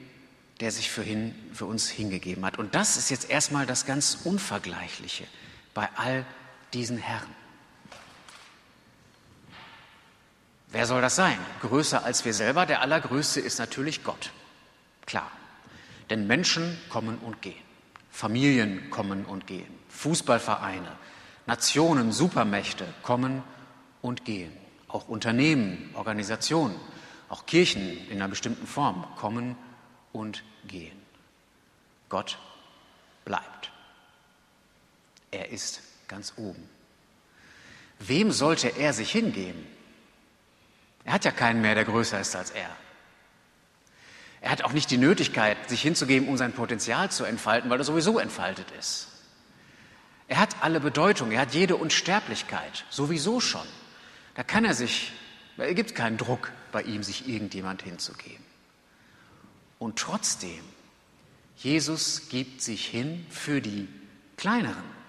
der 0.60 0.70
sich 0.70 0.90
für, 0.90 1.02
hin, 1.02 1.34
für 1.54 1.64
uns 1.64 1.88
hingegeben 1.88 2.44
hat. 2.44 2.58
Und 2.58 2.74
das 2.74 2.96
ist 2.96 3.10
jetzt 3.10 3.30
erstmal 3.30 3.66
das 3.66 3.86
ganz 3.86 4.18
Unvergleichliche 4.24 5.24
bei 5.74 5.88
all 5.96 6.26
diesen 6.74 6.98
Herren. 6.98 7.39
Wer 10.72 10.86
soll 10.86 11.00
das 11.00 11.16
sein? 11.16 11.38
Größer 11.62 12.04
als 12.04 12.24
wir 12.24 12.32
selber? 12.32 12.64
Der 12.64 12.80
Allergrößte 12.80 13.40
ist 13.40 13.58
natürlich 13.58 14.04
Gott. 14.04 14.30
Klar. 15.04 15.30
Denn 16.10 16.26
Menschen 16.26 16.78
kommen 16.88 17.18
und 17.18 17.42
gehen. 17.42 17.62
Familien 18.10 18.90
kommen 18.90 19.24
und 19.24 19.46
gehen. 19.46 19.78
Fußballvereine, 19.88 20.96
Nationen, 21.46 22.12
Supermächte 22.12 22.86
kommen 23.02 23.42
und 24.02 24.24
gehen. 24.24 24.52
Auch 24.88 25.08
Unternehmen, 25.08 25.90
Organisationen, 25.94 26.74
auch 27.28 27.46
Kirchen 27.46 28.06
in 28.08 28.16
einer 28.16 28.28
bestimmten 28.28 28.66
Form 28.66 29.06
kommen 29.16 29.56
und 30.12 30.42
gehen. 30.66 31.00
Gott 32.08 32.38
bleibt. 33.24 33.70
Er 35.30 35.50
ist 35.50 35.80
ganz 36.08 36.34
oben. 36.36 36.68
Wem 38.00 38.32
sollte 38.32 38.68
er 38.68 38.92
sich 38.92 39.12
hingeben? 39.12 39.66
Er 41.04 41.12
hat 41.12 41.24
ja 41.24 41.30
keinen 41.30 41.60
mehr, 41.60 41.74
der 41.74 41.84
größer 41.84 42.20
ist 42.20 42.36
als 42.36 42.50
er. 42.50 42.70
Er 44.40 44.50
hat 44.50 44.62
auch 44.62 44.72
nicht 44.72 44.90
die 44.90 44.96
Nötigkeit, 44.96 45.56
sich 45.68 45.82
hinzugeben, 45.82 46.28
um 46.28 46.36
sein 46.36 46.52
Potenzial 46.52 47.10
zu 47.10 47.24
entfalten, 47.24 47.68
weil 47.70 47.78
er 47.78 47.84
sowieso 47.84 48.18
entfaltet 48.18 48.70
ist. 48.78 49.08
Er 50.28 50.38
hat 50.38 50.62
alle 50.62 50.80
Bedeutung, 50.80 51.32
er 51.32 51.40
hat 51.40 51.54
jede 51.54 51.76
Unsterblichkeit, 51.76 52.84
sowieso 52.88 53.40
schon. 53.40 53.66
Da 54.34 54.44
kann 54.44 54.64
er 54.64 54.74
sich, 54.74 55.12
es 55.56 55.74
gibt 55.74 55.94
keinen 55.94 56.16
Druck 56.16 56.52
bei 56.72 56.82
ihm, 56.82 57.02
sich 57.02 57.28
irgendjemand 57.28 57.82
hinzugeben. 57.82 58.44
Und 59.78 59.98
trotzdem, 59.98 60.62
Jesus 61.56 62.28
gibt 62.28 62.62
sich 62.62 62.86
hin 62.86 63.26
für 63.28 63.60
die 63.60 63.88
Kleineren. 64.36 65.00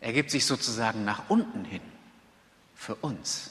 Er 0.00 0.12
gibt 0.12 0.30
sich 0.30 0.44
sozusagen 0.44 1.04
nach 1.04 1.30
unten 1.30 1.64
hin 1.64 1.82
für 2.74 2.94
uns. 2.96 3.50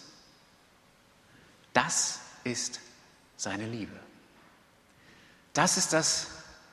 Das 1.77 2.21
ist 2.43 2.79
seine 3.35 3.67
Liebe. 3.67 3.99
Das 5.53 5.77
ist 5.77 5.93
das 5.93 6.25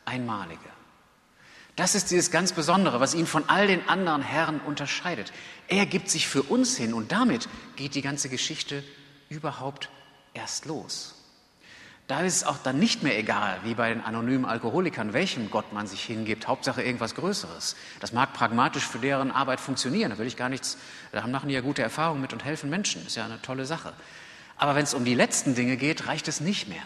Einmalige. 0.07 0.59
Das 1.77 1.95
ist 1.95 2.11
dieses 2.11 2.31
ganz 2.31 2.53
Besondere, 2.53 3.01
was 3.01 3.13
ihn 3.13 3.27
von 3.27 3.47
all 3.51 3.67
den 3.67 3.87
anderen 3.87 4.23
Herren 4.23 4.61
unterscheidet. 4.61 5.31
Er 5.69 5.85
gibt 5.85 6.09
sich 6.09 6.27
für 6.27 6.43
uns 6.43 6.79
hin 6.79 6.95
und 6.95 7.13
damit 7.13 7.51
geht 7.77 7.95
die 7.95 8.01
ganze 8.01 8.31
Geschichte 8.31 8.83
überhaupt 9.29 9.91
erst 10.33 10.65
los. 10.65 11.15
Da 12.07 12.21
ist 12.23 12.37
es 12.37 12.45
auch 12.45 12.57
dann 12.57 12.79
nicht 12.79 13.03
mehr 13.03 13.19
egal, 13.19 13.59
wie 13.63 13.75
bei 13.75 13.91
den 13.91 14.01
anonymen 14.01 14.47
Alkoholikern, 14.47 15.13
welchem 15.13 15.51
Gott 15.51 15.75
man 15.75 15.87
sich 15.87 16.03
hingibt. 16.03 16.49
Hauptsache 16.49 16.83
irgendwas 16.83 17.15
Größeres. 17.15 17.77
Das 18.01 18.15
mag 18.15 18.33
pragmatisch 18.33 18.87
für 18.87 19.01
deren 19.01 19.31
Arbeit 19.31 19.61
funktionieren. 19.61 20.13
Da 20.13 20.17
will 20.17 20.27
ich 20.27 20.39
gar 20.39 20.49
nichts, 20.49 20.79
da 21.13 21.27
machen 21.27 21.51
die 21.51 21.55
ja 21.55 21.61
gute 21.61 21.83
Erfahrungen 21.83 22.23
mit 22.23 22.33
und 22.33 22.43
helfen 22.43 22.71
Menschen. 22.71 23.07
Ist 23.07 23.17
ja 23.17 23.27
eine 23.27 23.43
tolle 23.43 23.67
Sache. 23.67 23.93
Aber 24.57 24.75
wenn 24.75 24.85
es 24.85 24.95
um 24.95 25.05
die 25.05 25.15
letzten 25.15 25.55
Dinge 25.55 25.77
geht, 25.77 26.07
reicht 26.07 26.29
es 26.29 26.41
nicht 26.41 26.69
mehr. 26.69 26.83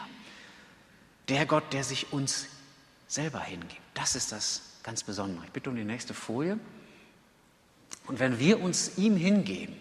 Der 1.28 1.46
Gott, 1.46 1.72
der 1.72 1.84
sich 1.84 2.12
uns 2.12 2.46
selber 3.06 3.40
hingibt, 3.40 3.80
das 3.94 4.14
ist 4.14 4.32
das 4.32 4.62
ganz 4.82 5.02
Besondere. 5.02 5.44
Ich 5.44 5.52
bitte 5.52 5.70
um 5.70 5.76
die 5.76 5.84
nächste 5.84 6.14
Folie. 6.14 6.58
Und 8.06 8.18
wenn 8.18 8.38
wir 8.38 8.60
uns 8.60 8.96
ihm 8.96 9.16
hingeben, 9.16 9.76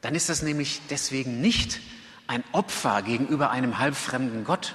dann 0.00 0.14
ist 0.14 0.28
das 0.28 0.42
nämlich 0.42 0.80
deswegen 0.90 1.40
nicht 1.40 1.80
ein 2.28 2.44
Opfer 2.52 3.02
gegenüber 3.02 3.50
einem 3.50 3.78
halbfremden 3.78 4.44
Gott. 4.44 4.74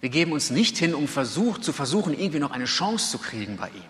Wir 0.00 0.08
geben 0.08 0.32
uns 0.32 0.50
nicht 0.50 0.78
hin, 0.78 0.94
um 0.94 1.08
Versuch, 1.08 1.58
zu 1.58 1.72
versuchen, 1.72 2.18
irgendwie 2.18 2.38
noch 2.38 2.52
eine 2.52 2.64
Chance 2.64 3.10
zu 3.10 3.18
kriegen 3.18 3.58
bei 3.58 3.68
ihm. 3.68 3.84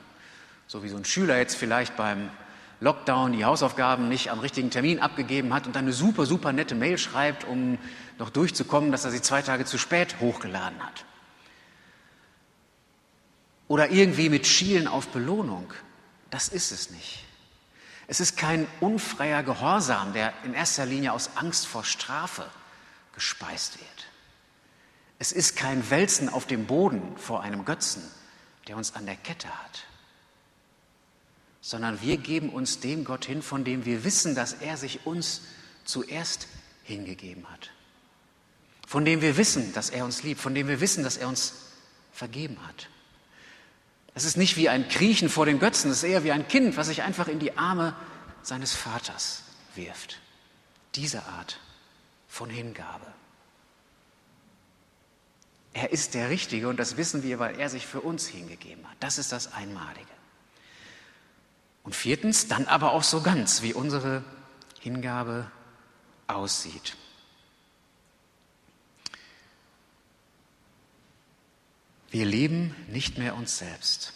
So 0.67 0.83
wie 0.83 0.89
so 0.89 0.97
ein 0.97 1.05
Schüler 1.05 1.39
jetzt 1.39 1.55
vielleicht 1.55 1.97
beim 1.97 2.31
Lockdown 2.81 3.33
die 3.33 3.45
Hausaufgaben 3.45 4.09
nicht 4.09 4.31
am 4.31 4.41
richtigen 4.41 4.71
Termin 4.71 5.01
abgegeben 5.01 5.53
hat 5.53 5.67
und 5.67 5.77
dann 5.77 5.85
eine 5.85 5.93
super, 5.93 6.25
super 6.25 6.53
nette 6.53 6.75
Mail 6.75 6.97
schreibt, 6.97 7.45
um 7.45 7.79
noch 8.19 8.31
durchzukommen, 8.31 8.91
dass 8.91 9.05
er 9.05 9.11
sie 9.11 9.21
zwei 9.21 9.43
Tage 9.43 9.67
zu 9.67 9.79
spät 9.79 10.19
hochgeladen 10.21 10.83
hat. 10.83 11.05
Oder 13.69 13.91
irgendwie 13.91 14.31
mit 14.31 14.47
Schielen 14.47 14.89
auf 14.89 15.09
Belohnung. 15.09 15.73
Das 16.31 16.49
ist 16.49 16.73
es 16.73 16.91
nicht. 16.91 17.25
Es 18.09 18.19
ist 18.19 18.37
kein 18.37 18.67
unfreier 18.81 19.43
Gehorsam, 19.43 20.13
der 20.13 20.33
in 20.45 20.55
erster 20.55 20.87
Linie 20.87 21.13
aus 21.13 21.31
Angst 21.37 21.67
vor 21.67 21.85
Strafe 21.85 22.45
gespeist 23.15 23.79
wird. 23.79 24.07
Es 25.21 25.33
ist 25.33 25.55
kein 25.55 25.91
Wälzen 25.91 26.29
auf 26.29 26.47
dem 26.47 26.67
Boden 26.67 27.17
vor 27.19 27.43
einem 27.43 27.65
Götzen, 27.65 28.03
der 28.67 28.77
uns 28.77 28.97
an 28.97 29.07
der 29.07 29.17
Kette 29.17 29.49
hat, 29.49 29.85
sondern 31.61 32.01
wir 32.01 32.17
geben 32.17 32.51
uns 32.51 32.81
dem 32.81 33.05
Gott 33.05 33.25
hin, 33.25 33.43
von 33.43 33.65
dem 33.65 33.85
wir 33.85 34.05
wissen, 34.05 34.35
dass 34.35 34.55
er 34.55 34.77
sich 34.77 35.07
uns 35.07 35.43
zuerst 35.85 36.49
hingegeben 36.85 37.51
hat, 37.51 37.71
von 38.87 39.05
dem 39.05 39.21
wir 39.21 39.37
wissen, 39.37 39.73
dass 39.73 39.91
er 39.91 40.05
uns 40.05 40.23
liebt, 40.23 40.41
von 40.41 40.55
dem 40.55 40.69
wir 40.69 40.81
wissen, 40.81 41.05
dass 41.05 41.17
er 41.17 41.29
uns 41.29 41.55
vergeben 42.13 42.57
hat. 42.67 42.89
Es 44.15 44.25
ist 44.25 44.37
nicht 44.37 44.57
wie 44.57 44.69
ein 44.69 44.89
Kriechen 44.89 45.29
vor 45.29 45.47
den 45.47 45.59
Götzen, 45.59 45.91
es 45.91 45.99
ist 45.99 46.09
eher 46.09 46.25
wie 46.25 46.33
ein 46.33 46.49
Kind, 46.49 46.77
was 46.77 46.89
sich 46.89 47.03
einfach 47.03 47.29
in 47.29 47.39
die 47.39 47.57
Arme 47.57 47.95
seines 48.43 48.75
Vaters 48.75 49.43
wirft. 49.75 50.19
Diese 50.95 51.25
Art 51.25 51.61
von 52.29 52.51
Hingabe. 52.51 53.07
Er 55.73 55.93
ist 55.93 56.15
der 56.15 56.31
Richtige 56.31 56.69
und 56.69 56.79
das 56.79 56.97
wissen 56.97 57.23
wir, 57.23 57.39
weil 57.39 57.61
er 57.61 57.69
sich 57.69 57.87
für 57.87 58.01
uns 58.01 58.27
hingegeben 58.27 58.89
hat. 58.89 58.97
Das 58.99 59.19
ist 59.19 59.31
das 59.31 59.53
Einmalige. 59.53 60.20
Und 61.91 61.97
viertens, 61.97 62.47
dann 62.47 62.67
aber 62.67 62.93
auch 62.93 63.03
so 63.03 63.21
ganz, 63.21 63.63
wie 63.63 63.75
unsere 63.75 64.23
Hingabe 64.79 65.51
aussieht. 66.29 66.97
Wir 72.13 72.25
leben 72.27 72.77
nicht 72.93 73.19
mehr 73.19 73.35
uns 73.35 73.59
selbst. 73.59 74.13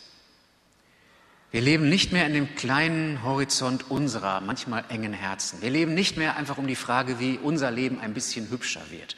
Wir 1.51 1.63
leben 1.63 1.89
nicht 1.89 2.13
mehr 2.13 2.29
in 2.29 2.35
dem 2.35 2.55
kleinen 2.55 3.25
Horizont 3.25 3.91
unserer 3.91 4.41
manchmal 4.41 4.85
engen 4.89 5.13
Herzen. 5.13 5.61
Wir 5.61 5.71
leben 5.71 5.95
nicht 5.95 6.17
mehr 6.17 6.37
einfach 6.37 6.59
um 6.59 6.69
die 6.69 6.77
Frage, 6.77 7.19
wie 7.19 7.39
unser 7.39 7.73
Leben 7.73 7.99
ein 7.99 8.15
bisschen 8.15 8.51
hübscher 8.51 8.89
wird 8.93 9.17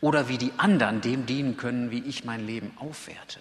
oder 0.00 0.26
wie 0.30 0.38
die 0.38 0.52
anderen 0.56 1.02
dem 1.02 1.26
dienen 1.26 1.58
können, 1.58 1.90
wie 1.90 2.02
ich 2.04 2.24
mein 2.24 2.46
Leben 2.46 2.72
aufwerte. 2.78 3.40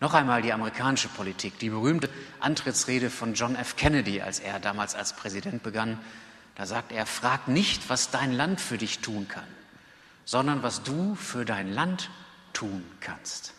Noch 0.00 0.12
einmal 0.12 0.42
die 0.42 0.52
amerikanische 0.52 1.08
Politik, 1.08 1.58
die 1.58 1.70
berühmte 1.70 2.10
Antrittsrede 2.40 3.08
von 3.08 3.34
John 3.34 3.56
F. 3.56 3.76
Kennedy, 3.76 4.20
als 4.20 4.40
er 4.40 4.60
damals 4.60 4.94
als 4.94 5.14
Präsident 5.14 5.62
begann. 5.62 5.98
Da 6.54 6.66
sagt 6.66 6.92
er, 6.92 7.06
frag 7.06 7.48
nicht, 7.48 7.88
was 7.88 8.10
dein 8.10 8.32
Land 8.32 8.60
für 8.60 8.78
dich 8.78 8.98
tun 8.98 9.26
kann, 9.28 9.46
sondern 10.24 10.62
was 10.62 10.82
du 10.82 11.14
für 11.14 11.44
dein 11.44 11.72
Land 11.72 12.10
tun 12.52 12.84
kannst. 13.00 13.52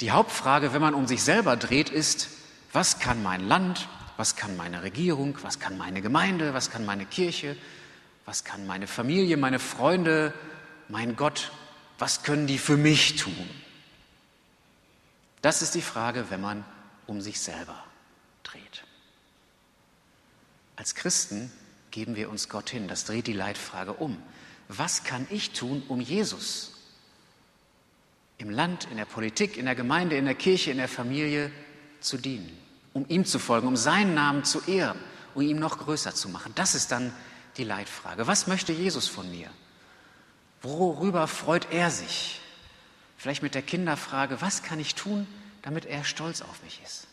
Die 0.00 0.10
Hauptfrage, 0.10 0.72
wenn 0.72 0.80
man 0.80 0.94
um 0.94 1.06
sich 1.06 1.22
selber 1.22 1.56
dreht, 1.56 1.90
ist, 1.90 2.28
was 2.72 2.98
kann 2.98 3.22
mein 3.22 3.46
Land, 3.46 3.88
was 4.16 4.36
kann 4.36 4.56
meine 4.56 4.82
Regierung, 4.82 5.36
was 5.42 5.58
kann 5.58 5.76
meine 5.76 6.02
Gemeinde, 6.02 6.54
was 6.54 6.70
kann 6.70 6.84
meine 6.84 7.06
Kirche, 7.06 7.56
was 8.24 8.44
kann 8.44 8.66
meine 8.66 8.86
Familie, 8.86 9.36
meine 9.36 9.58
Freunde, 9.58 10.32
mein 10.88 11.16
Gott, 11.16 11.50
was 11.98 12.22
können 12.22 12.46
die 12.46 12.58
für 12.58 12.76
mich 12.76 13.16
tun? 13.16 13.50
Das 15.42 15.62
ist 15.62 15.74
die 15.74 15.82
Frage, 15.82 16.30
wenn 16.30 16.40
man 16.40 16.64
um 17.06 17.20
sich 17.20 17.40
selber 17.40 17.82
dreht. 18.42 18.84
Als 20.76 20.94
Christen 20.94 21.50
geben 21.90 22.16
wir 22.16 22.30
uns 22.30 22.48
Gott 22.48 22.70
hin. 22.70 22.88
Das 22.88 23.04
dreht 23.04 23.26
die 23.26 23.32
Leitfrage 23.32 23.92
um. 23.92 24.16
Was 24.68 25.04
kann 25.04 25.26
ich 25.30 25.50
tun, 25.50 25.82
um 25.88 26.00
Jesus 26.00 26.72
im 28.38 28.50
Land, 28.50 28.88
in 28.90 28.96
der 28.96 29.04
Politik, 29.04 29.56
in 29.56 29.66
der 29.66 29.74
Gemeinde, 29.74 30.16
in 30.16 30.24
der 30.24 30.34
Kirche, 30.34 30.70
in 30.70 30.78
der 30.78 30.88
Familie 30.88 31.50
zu 32.00 32.16
dienen, 32.16 32.56
um 32.94 33.04
ihm 33.08 33.24
zu 33.24 33.38
folgen, 33.38 33.66
um 33.66 33.76
seinen 33.76 34.14
Namen 34.14 34.44
zu 34.44 34.62
ehren, 34.66 34.98
um 35.34 35.42
ihn 35.42 35.58
noch 35.58 35.78
größer 35.78 36.14
zu 36.14 36.28
machen. 36.28 36.52
Das 36.54 36.74
ist 36.74 36.90
dann 36.90 37.12
die 37.56 37.64
Leitfrage. 37.64 38.26
Was 38.26 38.46
möchte 38.46 38.72
Jesus 38.72 39.08
von 39.08 39.30
mir? 39.30 39.50
Worüber 40.62 41.26
freut 41.26 41.70
er 41.72 41.90
sich? 41.90 42.39
Vielleicht 43.20 43.42
mit 43.42 43.54
der 43.54 43.60
Kinderfrage, 43.60 44.40
was 44.40 44.62
kann 44.62 44.80
ich 44.80 44.94
tun, 44.94 45.26
damit 45.60 45.84
er 45.84 46.04
stolz 46.04 46.40
auf 46.40 46.62
mich 46.62 46.80
ist? 46.82 47.06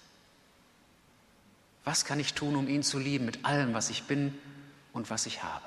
Was 1.84 2.06
kann 2.06 2.18
ich 2.18 2.34
tun, 2.34 2.56
um 2.56 2.70
ihn 2.70 2.82
zu 2.82 2.98
lieben 2.98 3.26
mit 3.26 3.44
allem, 3.44 3.74
was 3.74 3.90
ich 3.90 4.04
bin 4.04 4.34
und 4.94 5.10
was 5.10 5.26
ich 5.26 5.44
habe? 5.44 5.66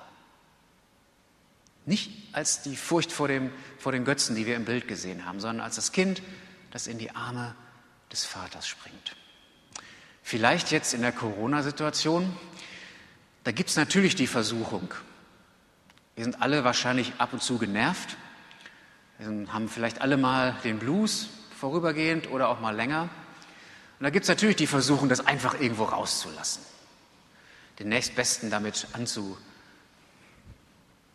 Nicht 1.84 2.10
als 2.32 2.62
die 2.62 2.74
Furcht 2.74 3.12
vor, 3.12 3.28
dem, 3.28 3.52
vor 3.76 3.92
den 3.92 4.06
Götzen, 4.06 4.34
die 4.34 4.46
wir 4.46 4.56
im 4.56 4.64
Bild 4.64 4.88
gesehen 4.88 5.26
haben, 5.26 5.40
sondern 5.40 5.62
als 5.62 5.76
das 5.76 5.92
Kind, 5.92 6.22
das 6.70 6.86
in 6.86 6.96
die 6.96 7.10
Arme 7.10 7.54
des 8.10 8.24
Vaters 8.24 8.66
springt. 8.66 9.16
Vielleicht 10.22 10.70
jetzt 10.70 10.94
in 10.94 11.02
der 11.02 11.12
Corona-Situation, 11.12 12.34
da 13.44 13.52
gibt 13.52 13.68
es 13.68 13.76
natürlich 13.76 14.14
die 14.14 14.26
Versuchung. 14.26 14.94
Wir 16.16 16.24
sind 16.24 16.40
alle 16.40 16.64
wahrscheinlich 16.64 17.12
ab 17.18 17.34
und 17.34 17.42
zu 17.42 17.58
genervt. 17.58 18.16
Wir 19.20 19.52
haben 19.52 19.68
vielleicht 19.68 20.00
alle 20.00 20.16
mal 20.16 20.56
den 20.64 20.78
Blues 20.78 21.28
vorübergehend 21.58 22.30
oder 22.30 22.48
auch 22.48 22.60
mal 22.60 22.74
länger. 22.74 23.02
Und 23.02 24.04
da 24.04 24.08
gibt 24.08 24.22
es 24.22 24.30
natürlich 24.30 24.56
die 24.56 24.66
Versuchung, 24.66 25.10
das 25.10 25.26
einfach 25.26 25.60
irgendwo 25.60 25.84
rauszulassen. 25.84 26.62
Den 27.78 27.90
nächstbesten 27.90 28.48
damit 28.48 28.86
anzu, 28.94 29.36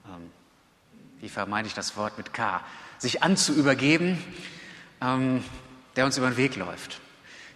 ähm, 0.05 0.29
wie 1.19 1.29
vermeide 1.29 1.67
ich 1.67 1.73
das 1.73 1.97
Wort 1.97 2.19
mit 2.19 2.31
K, 2.31 2.61
sich 2.99 3.23
anzuübergeben, 3.23 4.23
ähm, 5.01 5.43
der 5.95 6.05
uns 6.05 6.15
über 6.19 6.29
den 6.29 6.37
Weg 6.37 6.57
läuft. 6.57 7.01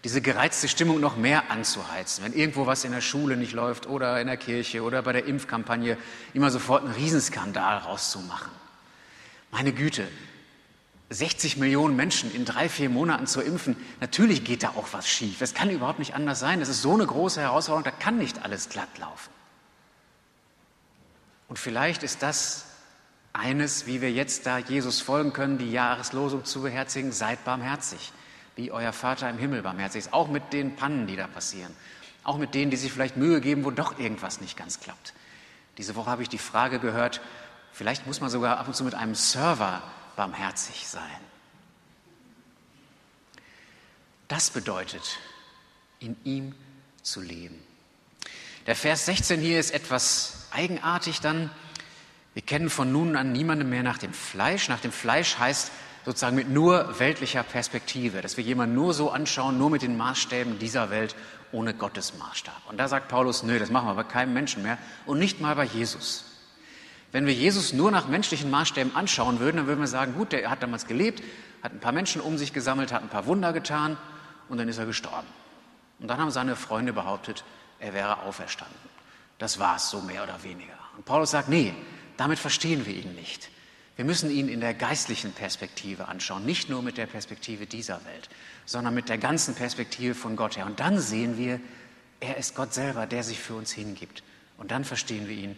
Diese 0.03 0.19
gereizte 0.19 0.67
Stimmung 0.67 0.99
noch 0.99 1.15
mehr 1.15 1.51
anzuheizen. 1.51 2.23
Wenn 2.23 2.33
irgendwo 2.33 2.65
was 2.65 2.85
in 2.85 2.91
der 2.91 3.01
Schule 3.01 3.37
nicht 3.37 3.53
läuft 3.53 3.85
oder 3.85 4.19
in 4.19 4.25
der 4.25 4.37
Kirche 4.37 4.81
oder 4.81 5.03
bei 5.03 5.13
der 5.13 5.25
Impfkampagne, 5.25 5.95
immer 6.33 6.49
sofort 6.49 6.85
einen 6.85 6.93
Riesenskandal 6.93 7.77
rauszumachen. 7.77 8.49
Meine 9.51 9.73
Güte, 9.73 10.07
60 11.09 11.57
Millionen 11.57 11.95
Menschen 11.95 12.33
in 12.33 12.45
drei, 12.45 12.69
vier 12.69 12.89
Monaten 12.89 13.25
zu 13.25 13.41
impfen, 13.41 13.75
natürlich 13.99 14.43
geht 14.43 14.61
da 14.61 14.69
auch 14.69 14.89
was 14.91 15.09
schief. 15.09 15.41
Es 15.41 15.55
kann 15.55 15.71
überhaupt 15.71 15.97
nicht 15.97 16.13
anders 16.13 16.39
sein. 16.39 16.59
Das 16.59 16.69
ist 16.69 16.83
so 16.83 16.93
eine 16.93 17.05
große 17.05 17.41
Herausforderung, 17.41 17.83
da 17.83 17.91
kann 17.91 18.19
nicht 18.19 18.43
alles 18.43 18.69
glatt 18.69 18.95
laufen. 18.99 19.31
Und 21.47 21.57
vielleicht 21.57 22.03
ist 22.03 22.21
das 22.21 22.65
eines, 23.33 23.87
wie 23.87 24.01
wir 24.01 24.11
jetzt 24.11 24.45
da 24.45 24.59
Jesus 24.59 25.01
folgen 25.01 25.33
können, 25.33 25.57
die 25.57 25.71
Jahreslosung 25.71 26.45
zu 26.45 26.61
beherzigen, 26.61 27.11
seid 27.11 27.43
barmherzig, 27.43 28.11
wie 28.55 28.71
euer 28.71 28.93
Vater 28.93 29.27
im 29.29 29.39
Himmel 29.39 29.63
barmherzig 29.63 30.05
ist, 30.05 30.13
auch 30.13 30.27
mit 30.27 30.53
den 30.53 30.75
Pannen, 30.75 31.07
die 31.07 31.15
da 31.15 31.25
passieren, 31.25 31.73
auch 32.23 32.37
mit 32.37 32.53
denen, 32.53 32.69
die 32.69 32.77
sich 32.77 32.91
vielleicht 32.91 33.17
Mühe 33.17 33.41
geben, 33.41 33.65
wo 33.65 33.71
doch 33.71 33.97
irgendwas 33.97 34.41
nicht 34.41 34.57
ganz 34.57 34.79
klappt. 34.79 35.13
Diese 35.79 35.95
Woche 35.95 36.11
habe 36.11 36.21
ich 36.21 36.29
die 36.29 36.37
Frage 36.37 36.77
gehört, 36.77 37.19
vielleicht 37.71 38.05
muss 38.05 38.21
man 38.21 38.29
sogar 38.29 38.59
ab 38.59 38.67
und 38.67 38.75
zu 38.75 38.83
mit 38.83 38.93
einem 38.93 39.15
Server 39.15 39.81
barmherzig 40.19 40.85
sein. 40.85 41.21
Das 44.27 44.49
bedeutet, 44.49 45.17
in 45.99 46.17
ihm 46.25 46.55
zu 47.01 47.21
leben. 47.21 47.57
Der 48.67 48.75
Vers 48.75 49.05
16 49.05 49.39
hier 49.39 49.61
ist 49.61 49.71
etwas 49.71 50.49
eigenartig 50.51 51.21
dann. 51.21 51.49
Wir 52.33 52.41
kennen 52.41 52.69
von 52.69 52.91
nun 52.91 53.15
an 53.15 53.31
niemanden 53.31 53.69
mehr 53.69 53.81
nach 53.81 53.97
dem 53.97 54.11
Fleisch. 54.11 54.67
Nach 54.67 54.81
dem 54.81 54.91
Fleisch 54.91 55.39
heißt 55.39 55.71
sozusagen 56.03 56.35
mit 56.35 56.49
nur 56.49 56.99
weltlicher 56.99 57.43
Perspektive, 57.43 58.21
dass 58.21 58.35
wir 58.35 58.43
jemanden 58.43 58.75
nur 58.75 58.93
so 58.93 59.11
anschauen, 59.11 59.57
nur 59.57 59.69
mit 59.69 59.83
den 59.83 59.95
Maßstäben 59.95 60.59
dieser 60.59 60.89
Welt, 60.89 61.15
ohne 61.53 61.73
Gottes 61.73 62.17
Maßstab. 62.17 62.61
Und 62.67 62.75
da 62.75 62.89
sagt 62.89 63.07
Paulus, 63.07 63.43
nö, 63.43 63.57
das 63.57 63.69
machen 63.69 63.87
wir 63.87 63.95
bei 63.95 64.03
keinem 64.03 64.33
Menschen 64.33 64.63
mehr 64.63 64.79
und 65.05 65.17
nicht 65.17 65.39
mal 65.39 65.55
bei 65.55 65.63
Jesus. 65.63 66.28
Wenn 67.11 67.25
wir 67.25 67.33
Jesus 67.33 67.73
nur 67.73 67.91
nach 67.91 68.07
menschlichen 68.07 68.51
Maßstäben 68.51 68.95
anschauen 68.95 69.39
würden, 69.39 69.57
dann 69.57 69.67
würden 69.67 69.79
wir 69.79 69.87
sagen, 69.87 70.13
gut, 70.13 70.31
der 70.31 70.49
hat 70.49 70.61
damals 70.61 70.85
gelebt, 70.85 71.23
hat 71.63 71.73
ein 71.73 71.79
paar 71.79 71.91
Menschen 71.91 72.21
um 72.21 72.37
sich 72.37 72.53
gesammelt, 72.53 72.91
hat 72.93 73.01
ein 73.01 73.09
paar 73.09 73.25
Wunder 73.25 73.51
getan 73.51 73.97
und 74.47 74.57
dann 74.57 74.69
ist 74.69 74.77
er 74.77 74.85
gestorben. 74.85 75.27
Und 75.99 76.07
dann 76.07 76.19
haben 76.19 76.31
seine 76.31 76.55
Freunde 76.55 76.93
behauptet, 76.93 77.43
er 77.79 77.93
wäre 77.93 78.21
auferstanden. 78.21 78.77
Das 79.37 79.59
war 79.59 79.77
es 79.77 79.89
so 79.89 80.01
mehr 80.01 80.23
oder 80.23 80.43
weniger. 80.43 80.73
Und 80.97 81.05
Paulus 81.05 81.31
sagt, 81.31 81.49
nee, 81.49 81.73
damit 82.17 82.39
verstehen 82.39 82.85
wir 82.85 82.93
ihn 82.93 83.15
nicht. 83.15 83.49
Wir 83.95 84.05
müssen 84.05 84.29
ihn 84.31 84.47
in 84.47 84.61
der 84.61 84.73
geistlichen 84.73 85.33
Perspektive 85.33 86.07
anschauen, 86.07 86.45
nicht 86.45 86.69
nur 86.69 86.81
mit 86.81 86.97
der 86.97 87.05
Perspektive 87.05 87.65
dieser 87.65 88.05
Welt, 88.05 88.29
sondern 88.65 88.93
mit 88.93 89.09
der 89.09 89.17
ganzen 89.17 89.55
Perspektive 89.55 90.15
von 90.15 90.35
Gott 90.35 90.55
her. 90.55 90.65
Und 90.65 90.79
dann 90.79 90.99
sehen 90.99 91.37
wir, 91.37 91.59
er 92.21 92.37
ist 92.37 92.55
Gott 92.55 92.73
selber, 92.73 93.07
der 93.07 93.23
sich 93.23 93.39
für 93.39 93.55
uns 93.55 93.71
hingibt. 93.71 94.23
Und 94.57 94.71
dann 94.71 94.85
verstehen 94.85 95.27
wir 95.27 95.35
ihn 95.35 95.57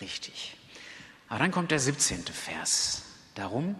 richtig. 0.00 0.56
Aber 1.32 1.38
dann 1.38 1.50
kommt 1.50 1.70
der 1.70 1.80
17. 1.80 2.24
Vers. 2.26 3.04
Darum 3.36 3.74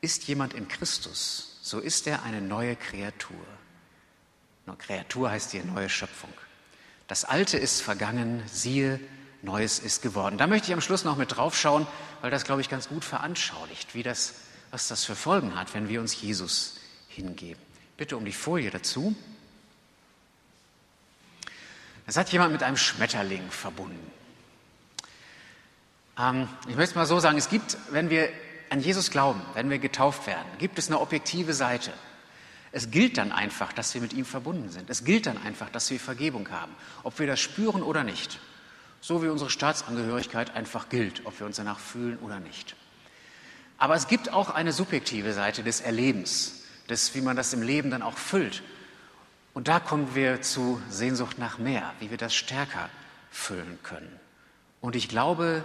ist 0.00 0.26
jemand 0.26 0.54
in 0.54 0.66
Christus, 0.66 1.56
so 1.62 1.78
ist 1.78 2.08
er 2.08 2.24
eine 2.24 2.40
neue 2.40 2.74
Kreatur. 2.74 3.46
Eine 4.66 4.74
Kreatur 4.74 5.30
heißt 5.30 5.52
hier 5.52 5.64
neue 5.64 5.88
Schöpfung. 5.88 6.32
Das 7.06 7.24
Alte 7.24 7.58
ist 7.58 7.80
vergangen, 7.80 8.42
siehe, 8.52 8.98
Neues 9.42 9.78
ist 9.78 10.02
geworden. 10.02 10.36
Da 10.36 10.48
möchte 10.48 10.66
ich 10.66 10.74
am 10.74 10.80
Schluss 10.80 11.04
noch 11.04 11.16
mit 11.16 11.36
drauf 11.36 11.56
schauen, 11.56 11.86
weil 12.22 12.32
das, 12.32 12.42
glaube 12.42 12.60
ich, 12.60 12.68
ganz 12.68 12.88
gut 12.88 13.04
veranschaulicht, 13.04 13.94
wie 13.94 14.02
das, 14.02 14.34
was 14.72 14.88
das 14.88 15.04
für 15.04 15.14
Folgen 15.14 15.54
hat, 15.54 15.72
wenn 15.74 15.88
wir 15.88 16.00
uns 16.00 16.20
Jesus 16.20 16.80
hingeben. 17.06 17.62
Bitte 17.98 18.16
um 18.16 18.24
die 18.24 18.32
Folie 18.32 18.72
dazu. 18.72 19.14
Das 22.06 22.16
hat 22.16 22.32
jemand 22.32 22.50
mit 22.50 22.64
einem 22.64 22.76
Schmetterling 22.76 23.48
verbunden. 23.52 24.19
Ähm, 26.20 26.48
ich 26.68 26.76
möchte 26.76 26.96
mal 26.96 27.06
so 27.06 27.18
sagen, 27.18 27.38
es 27.38 27.48
gibt, 27.48 27.76
wenn 27.90 28.10
wir 28.10 28.28
an 28.68 28.80
Jesus 28.80 29.10
glauben, 29.10 29.40
wenn 29.54 29.70
wir 29.70 29.78
getauft 29.78 30.26
werden, 30.26 30.46
gibt 30.58 30.78
es 30.78 30.88
eine 30.88 31.00
objektive 31.00 31.54
Seite. 31.54 31.92
Es 32.72 32.90
gilt 32.90 33.18
dann 33.18 33.32
einfach, 33.32 33.72
dass 33.72 33.94
wir 33.94 34.00
mit 34.00 34.12
ihm 34.12 34.24
verbunden 34.24 34.68
sind. 34.68 34.90
Es 34.90 35.04
gilt 35.04 35.26
dann 35.26 35.42
einfach, 35.42 35.70
dass 35.70 35.90
wir 35.90 35.98
Vergebung 35.98 36.50
haben, 36.50 36.72
ob 37.02 37.18
wir 37.18 37.26
das 37.26 37.40
spüren 37.40 37.82
oder 37.82 38.04
nicht. 38.04 38.38
So 39.00 39.22
wie 39.22 39.28
unsere 39.28 39.50
Staatsangehörigkeit 39.50 40.54
einfach 40.54 40.88
gilt, 40.88 41.26
ob 41.26 41.40
wir 41.40 41.46
uns 41.46 41.56
danach 41.56 41.80
fühlen 41.80 42.18
oder 42.18 42.38
nicht. 42.38 42.76
Aber 43.78 43.94
es 43.94 44.06
gibt 44.06 44.32
auch 44.32 44.50
eine 44.50 44.72
subjektive 44.72 45.32
Seite 45.32 45.64
des 45.64 45.80
Erlebens, 45.80 46.64
des, 46.88 47.14
wie 47.14 47.22
man 47.22 47.34
das 47.34 47.52
im 47.54 47.62
Leben 47.62 47.90
dann 47.90 48.02
auch 48.02 48.18
füllt. 48.18 48.62
Und 49.54 49.66
da 49.66 49.80
kommen 49.80 50.14
wir 50.14 50.42
zu 50.42 50.80
Sehnsucht 50.90 51.38
nach 51.38 51.58
mehr, 51.58 51.92
wie 51.98 52.10
wir 52.10 52.18
das 52.18 52.34
stärker 52.34 52.88
füllen 53.30 53.78
können. 53.82 54.20
Und 54.80 54.96
ich 54.96 55.08
glaube, 55.08 55.64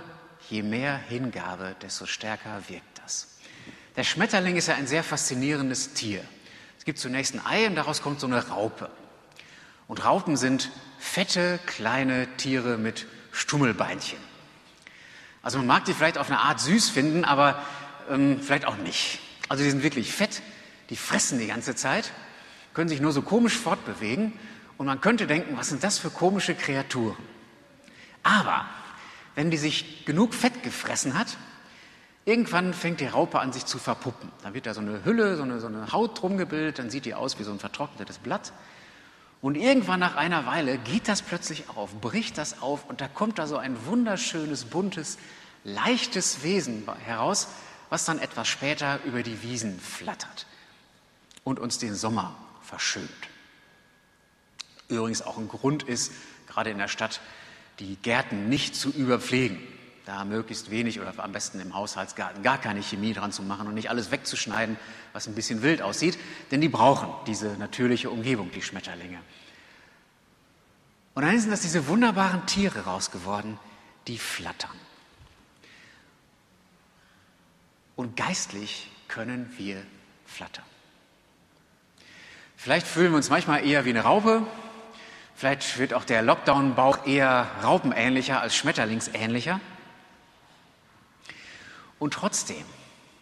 je 0.50 0.64
mehr 0.64 0.98
Hingabe, 0.98 1.76
desto 1.82 2.06
stärker 2.06 2.62
wirkt 2.68 3.00
das. 3.04 3.28
Der 3.96 4.04
Schmetterling 4.04 4.58
ist 4.58 4.68
ja 4.68 4.76
ein 4.76 4.88
sehr 4.88 5.04
faszinierendes 5.04 5.94
Tier. 5.94 6.24
Es 6.78 6.86
gibt 6.86 7.00
zunächst 7.00 7.34
ein 7.34 7.46
Ei 7.46 7.68
und 7.68 7.76
daraus 7.76 8.02
kommt 8.02 8.20
so 8.20 8.28
eine 8.28 8.48
Raupe. 8.48 8.90
Und 9.88 10.04
Raupen 10.04 10.38
sind 10.38 10.72
fette, 11.00 11.60
kleine 11.66 12.28
Tiere 12.38 12.78
mit 12.78 13.06
Stummelbeinchen. 13.32 14.20
Also 15.42 15.60
man 15.60 15.68
mag 15.68 15.86
die 15.86 15.94
vielleicht 15.94 16.18
auf 16.18 16.30
eine 16.30 16.40
Art 16.40 16.60
süß 16.60 16.90
finden, 16.90 17.24
aber 17.24 17.64
ähm, 18.10 18.42
vielleicht 18.42 18.66
auch 18.66 18.78
nicht. 18.78 19.20
Also 19.48 19.64
die 19.64 19.70
sind 19.70 19.84
wirklich 19.84 20.12
fett, 20.12 20.42
die 20.90 20.96
fressen 20.96 21.40
die 21.40 21.48
ganze 21.48 21.76
Zeit, 21.76 22.12
können 22.74 22.90
sich 22.90 23.00
nur 23.00 23.12
so 23.12 23.22
komisch 23.22 23.58
fortbewegen 23.58 24.34
und 24.78 24.88
man 24.88 25.02
könnte 25.02 25.28
denken, 25.28 25.56
was 25.56 25.70
sind 25.70 25.84
das 25.84 26.00
für 26.00 26.10
komische 26.10 26.56
Kreaturen? 26.56 27.18
Aber 28.24 28.66
wenn 29.36 29.52
die 29.52 29.58
sich 29.58 30.06
genug 30.06 30.34
Fett 30.34 30.63
gefressen 30.63 31.17
hat, 31.17 31.38
irgendwann 32.26 32.74
fängt 32.74 33.02
die 33.02 33.08
Raupe 33.08 33.39
an, 33.39 33.54
sich 33.54 33.65
zu 33.65 33.78
verpuppen. 33.78 34.32
Dann 34.41 34.54
wird 34.54 34.65
da 34.65 34.74
so 34.74 34.82
eine 34.82 35.06
Hülle, 35.06 35.38
so 35.38 35.43
eine, 35.43 35.60
so 35.60 35.67
eine 35.67 35.91
Haut 35.91 36.21
drum 36.21 36.38
gebildet, 36.38 36.80
dann 36.80 36.89
sieht 36.89 37.06
die 37.06 37.13
aus 37.13 37.38
wie 37.39 37.43
so 37.43 37.52
ein 37.52 37.60
vertrocknetes 37.60 38.17
Blatt. 38.17 38.54
Und 39.41 39.56
irgendwann 39.56 40.00
nach 40.00 40.15
einer 40.15 40.45
Weile 40.48 40.78
geht 40.78 41.08
das 41.08 41.21
plötzlich 41.21 41.69
auf, 41.69 41.93
bricht 42.02 42.38
das 42.38 42.62
auf 42.62 42.89
und 42.89 43.02
da 43.02 43.08
kommt 43.08 43.38
da 43.38 43.45
so 43.45 43.58
ein 43.58 43.86
wunderschönes, 43.86 44.65
buntes, 44.65 45.17
leichtes 45.63 46.41
Wesen 46.41 46.88
heraus, 47.04 47.50
was 47.89 48.06
dann 48.06 48.17
etwas 48.17 48.48
später 48.48 49.00
über 49.06 49.21
die 49.21 49.43
Wiesen 49.43 49.80
flattert 49.80 50.48
und 51.43 51.60
uns 51.60 51.78
den 51.78 51.93
Sommer 51.93 52.36
verschönt. 52.63 53.10
Übrigens 54.88 55.21
auch 55.21 55.38
ein 55.38 55.48
Grund 55.48 55.84
ist, 55.84 56.12
gerade 56.48 56.71
in 56.71 56.78
der 56.78 56.88
Stadt, 56.88 57.21
die 57.80 57.96
Gärten 57.98 58.50
nicht 58.50 58.76
zu 58.76 58.90
überpflegen. 58.90 59.60
Da 60.06 60.24
möglichst 60.24 60.70
wenig 60.70 61.00
oder 61.00 61.14
am 61.18 61.32
besten 61.32 61.60
im 61.60 61.74
Haushaltsgarten 61.74 62.44
gar 62.44 62.60
keine 62.60 62.84
Chemie 62.84 63.14
dran 63.14 63.32
zu 63.32 63.42
machen 63.42 63.68
und 63.68 63.74
nicht 63.74 63.90
alles 63.90 64.12
wegzuschneiden, 64.12 64.78
was 65.14 65.28
ein 65.28 65.34
bisschen 65.34 65.64
wild 65.64 65.82
aussieht, 65.82 66.20
denn 66.52 66.62
die 66.62 66.70
brauchen 66.70 67.10
diese 67.26 67.58
natürliche 67.58 68.12
Umgebung, 68.12 68.52
die 68.52 68.62
Schmetterlinge. 68.62 69.18
Und 71.16 71.24
dann 71.24 71.40
sind 71.40 71.50
das 71.50 71.62
diese 71.62 71.88
wunderbaren 71.88 72.46
Tiere 72.46 72.82
raus 72.82 73.10
geworden, 73.10 73.58
die 74.08 74.20
flattern. 74.20 74.78
Und 77.96 78.16
geistlich 78.16 78.92
können 79.08 79.52
wir 79.58 79.82
flattern. 80.26 80.66
Vielleicht 82.58 82.86
fühlen 82.86 83.12
wir 83.12 83.18
uns 83.18 83.30
manchmal 83.30 83.66
eher 83.66 83.86
wie 83.86 83.90
eine 83.90 84.02
Raupe, 84.02 84.46
Vielleicht 85.36 85.78
wird 85.78 85.93
auch 85.93 86.06
der 86.06 86.21
Lockdown-Bauch 86.21 87.06
eher 87.06 87.48
raupenähnlicher 87.62 88.39
als 88.41 88.56
schmetterlingsähnlicher. 88.56 89.60
Und 92.00 92.13
trotzdem 92.13 92.63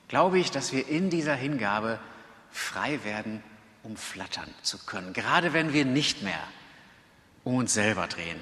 glaube 0.07 0.37
ich, 0.37 0.51
dass 0.51 0.71
wir 0.71 0.87
in 0.87 1.09
dieser 1.09 1.35
Hingabe 1.35 1.99
frei 2.51 3.03
werden, 3.03 3.43
um 3.81 3.97
flattern 3.97 4.53
zu 4.61 4.77
können. 4.85 5.13
Gerade 5.13 5.53
wenn 5.53 5.73
wir 5.73 5.85
nicht 5.85 6.21
mehr 6.21 6.39
um 7.43 7.55
uns 7.55 7.73
selber 7.73 8.07
drehen. 8.07 8.39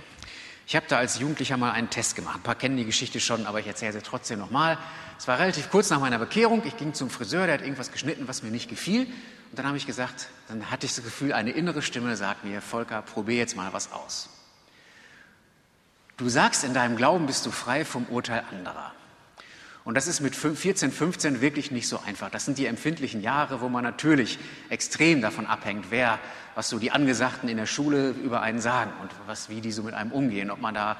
Ich 0.72 0.76
habe 0.78 0.86
da 0.88 1.00
als 1.00 1.20
Jugendlicher 1.20 1.58
mal 1.58 1.72
einen 1.72 1.90
Test 1.90 2.16
gemacht. 2.16 2.38
Ein 2.38 2.44
paar 2.44 2.56
kennen 2.56 2.78
die 2.78 2.86
Geschichte 2.86 3.20
schon, 3.20 3.46
aber 3.46 3.60
ich 3.60 3.68
erzähle 3.68 3.92
sie 3.92 4.02
trotzdem 4.02 4.40
nochmal. 4.40 4.78
Es 5.20 5.28
war 5.28 5.38
relativ 5.38 5.70
kurz 5.70 5.90
nach 5.90 6.00
meiner 6.00 6.18
Bekehrung. 6.18 6.62
Ich 6.64 6.78
ging 6.78 6.94
zum 6.94 7.10
Friseur, 7.10 7.46
der 7.46 7.56
hat 7.56 7.62
irgendwas 7.62 7.92
geschnitten, 7.92 8.26
was 8.30 8.42
mir 8.42 8.52
nicht 8.52 8.70
gefiel. 8.70 9.02
Und 9.02 9.60
dann 9.60 9.68
habe 9.68 9.76
ich 9.76 9.86
gesagt, 9.86 10.30
dann 10.48 10.72
hatte 10.72 10.86
ich 10.86 10.96
das 10.96 11.04
Gefühl, 11.04 11.34
eine 11.34 11.52
innere 11.52 11.82
Stimme 11.82 12.16
sagt 12.16 12.46
mir, 12.46 12.62
Volker, 12.62 13.02
probier 13.02 13.36
jetzt 13.36 13.58
mal 13.58 13.74
was 13.74 13.92
aus. 13.92 14.30
Du 16.16 16.30
sagst, 16.30 16.64
in 16.64 16.74
deinem 16.74 16.96
Glauben 16.96 17.26
bist 17.26 17.46
du 17.46 17.52
frei 17.52 17.84
vom 17.84 18.06
Urteil 18.06 18.42
anderer. 18.50 18.94
Und 19.84 19.96
das 19.96 20.08
ist 20.08 20.22
mit 20.22 20.36
14, 20.36 20.92
15 20.92 21.42
wirklich 21.42 21.72
nicht 21.72 21.88
so 21.88 22.00
einfach. 22.06 22.30
Das 22.30 22.46
sind 22.46 22.60
die 22.60 22.68
empfindlichen 22.68 23.22
Jahre, 23.22 23.62
wo 23.62 23.70
man 23.70 23.84
natürlich 23.84 24.38
extrem 24.70 25.22
davon 25.22 25.48
abhängt, 25.48 25.86
wer, 25.90 26.20
was 26.54 26.70
so 26.70 26.78
die 26.78 26.92
Angesagten 26.92 27.50
in 27.50 27.58
der 27.58 27.66
Schule 27.66 28.12
über 28.12 28.42
einen 28.42 28.62
sagen 28.62 28.92
und 29.02 29.10
was, 29.26 29.50
wie 29.50 29.60
die 29.60 29.72
so 29.72 29.82
mit 29.82 29.96
einem 29.96 30.12
umgehen, 30.12 30.52
ob 30.52 30.62
man 30.62 30.76
da 30.76 30.98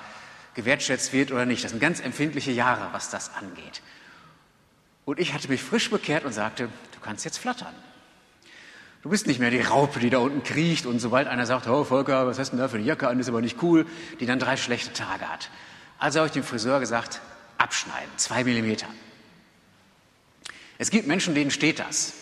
gewertschätzt 0.56 1.14
wird 1.14 1.32
oder 1.32 1.46
nicht. 1.46 1.64
Das 1.64 1.72
sind 1.72 1.80
ganz 1.80 2.00
empfindliche 2.00 2.52
Jahre, 2.52 2.90
was 2.92 3.12
das 3.12 3.36
angeht. 3.36 3.82
Und 5.06 5.20
ich 5.20 5.34
hatte 5.34 5.48
mich 5.48 5.62
frisch 5.62 5.90
bekehrt 5.90 6.26
und 6.26 6.34
sagte, 6.34 6.66
du 6.66 7.00
kannst 7.02 7.24
jetzt 7.24 7.38
flattern. 7.38 7.74
Du 9.04 9.10
bist 9.10 9.26
nicht 9.26 9.40
mehr 9.40 9.50
die 9.50 9.62
Raupe, 9.62 10.00
die 10.00 10.10
da 10.12 10.20
unten 10.20 10.44
kriecht 10.44 10.86
und 10.86 11.00
sobald 11.00 11.28
einer 11.28 11.46
sagt, 11.46 11.68
oh 11.68 11.84
Volker, 11.84 12.28
was 12.28 12.38
hast 12.38 12.50
du 12.50 12.58
denn 12.58 12.64
da 12.64 12.68
für 12.68 12.78
eine 12.78 12.86
Jacke 12.86 13.08
an, 13.08 13.20
ist 13.20 13.30
aber 13.30 13.42
nicht 13.42 13.62
cool, 13.64 13.86
die 14.20 14.26
dann 14.26 14.38
drei 14.38 14.58
schlechte 14.58 14.94
Tage 14.94 15.28
hat. 15.28 15.50
Also 15.98 16.20
habe 16.20 16.28
ich 16.28 16.34
dem 16.34 16.44
Friseur 16.44 16.80
gesagt, 16.80 17.20
abschneiden, 17.62 18.10
zwei 18.18 18.44
Millimeter. 18.44 18.88
Es 20.78 20.90
gibt 20.90 21.08
Menschen, 21.08 21.36
denen 21.36 21.52
steht 21.52 21.80
das. 21.80 22.14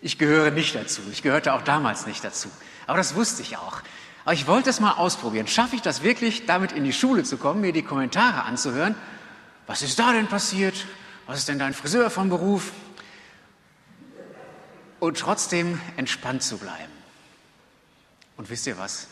Ich 0.00 0.18
gehöre 0.18 0.50
nicht 0.50 0.74
dazu. 0.74 1.02
Ich 1.12 1.22
gehörte 1.22 1.52
auch 1.52 1.62
damals 1.62 2.06
nicht 2.06 2.24
dazu. 2.24 2.48
Aber 2.86 2.96
das 2.96 3.14
wusste 3.14 3.42
ich 3.42 3.58
auch. 3.58 3.82
Aber 4.24 4.32
ich 4.32 4.46
wollte 4.46 4.70
es 4.70 4.80
mal 4.80 4.92
ausprobieren. 4.92 5.46
Schaffe 5.46 5.76
ich 5.76 5.82
das 5.82 6.02
wirklich, 6.02 6.46
damit 6.46 6.72
in 6.72 6.84
die 6.84 6.92
Schule 6.92 7.22
zu 7.22 7.36
kommen, 7.36 7.60
mir 7.60 7.72
die 7.72 7.82
Kommentare 7.82 8.44
anzuhören? 8.44 8.94
Was 9.66 9.82
ist 9.82 9.98
da 9.98 10.12
denn 10.12 10.26
passiert? 10.26 10.86
Was 11.26 11.38
ist 11.38 11.48
denn 11.48 11.58
dein 11.58 11.74
Friseur 11.74 12.10
vom 12.10 12.30
Beruf? 12.30 12.72
und 15.00 15.18
trotzdem 15.18 15.80
entspannt 15.96 16.42
zu 16.42 16.58
bleiben. 16.58 16.92
Und 18.36 18.48
wisst 18.50 18.66
ihr 18.66 18.78
was? 18.78 19.08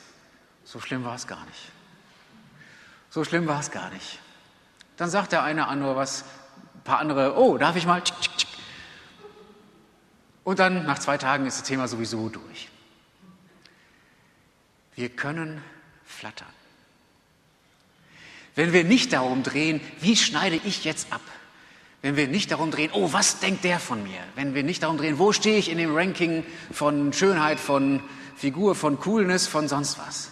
So 0.64 0.80
schlimm 0.80 1.04
war 1.04 1.16
es 1.16 1.26
gar 1.26 1.44
nicht. 1.46 1.72
So 3.10 3.24
schlimm 3.24 3.46
war 3.46 3.60
es 3.60 3.70
gar 3.70 3.90
nicht. 3.90 4.20
Dann 4.98 5.08
sagt 5.08 5.32
der 5.32 5.44
eine 5.44 5.68
andere 5.68 5.96
was, 5.96 6.24
ein 6.74 6.82
paar 6.82 6.98
andere, 6.98 7.38
oh, 7.38 7.56
darf 7.56 7.76
ich 7.76 7.86
mal? 7.86 8.02
Und 10.44 10.58
dann 10.58 10.84
nach 10.86 10.98
zwei 10.98 11.16
Tagen 11.16 11.46
ist 11.46 11.60
das 11.60 11.68
Thema 11.68 11.88
sowieso 11.88 12.28
durch. 12.28 12.68
Wir 14.96 15.08
können 15.08 15.62
flattern. 16.04 16.48
Wenn 18.56 18.72
wir 18.72 18.82
nicht 18.82 19.12
darum 19.12 19.44
drehen, 19.44 19.80
wie 20.00 20.16
schneide 20.16 20.56
ich 20.64 20.84
jetzt 20.84 21.12
ab? 21.12 21.20
Wenn 22.02 22.16
wir 22.16 22.26
nicht 22.26 22.50
darum 22.50 22.72
drehen, 22.72 22.90
oh, 22.92 23.12
was 23.12 23.38
denkt 23.38 23.62
der 23.62 23.78
von 23.78 24.02
mir? 24.02 24.18
Wenn 24.34 24.54
wir 24.54 24.64
nicht 24.64 24.82
darum 24.82 24.98
drehen, 24.98 25.20
wo 25.20 25.32
stehe 25.32 25.58
ich 25.58 25.70
in 25.70 25.78
dem 25.78 25.94
Ranking 25.94 26.44
von 26.72 27.12
Schönheit, 27.12 27.60
von 27.60 28.02
Figur, 28.34 28.74
von 28.74 28.98
Coolness, 28.98 29.46
von 29.46 29.68
sonst 29.68 29.98
was. 29.98 30.30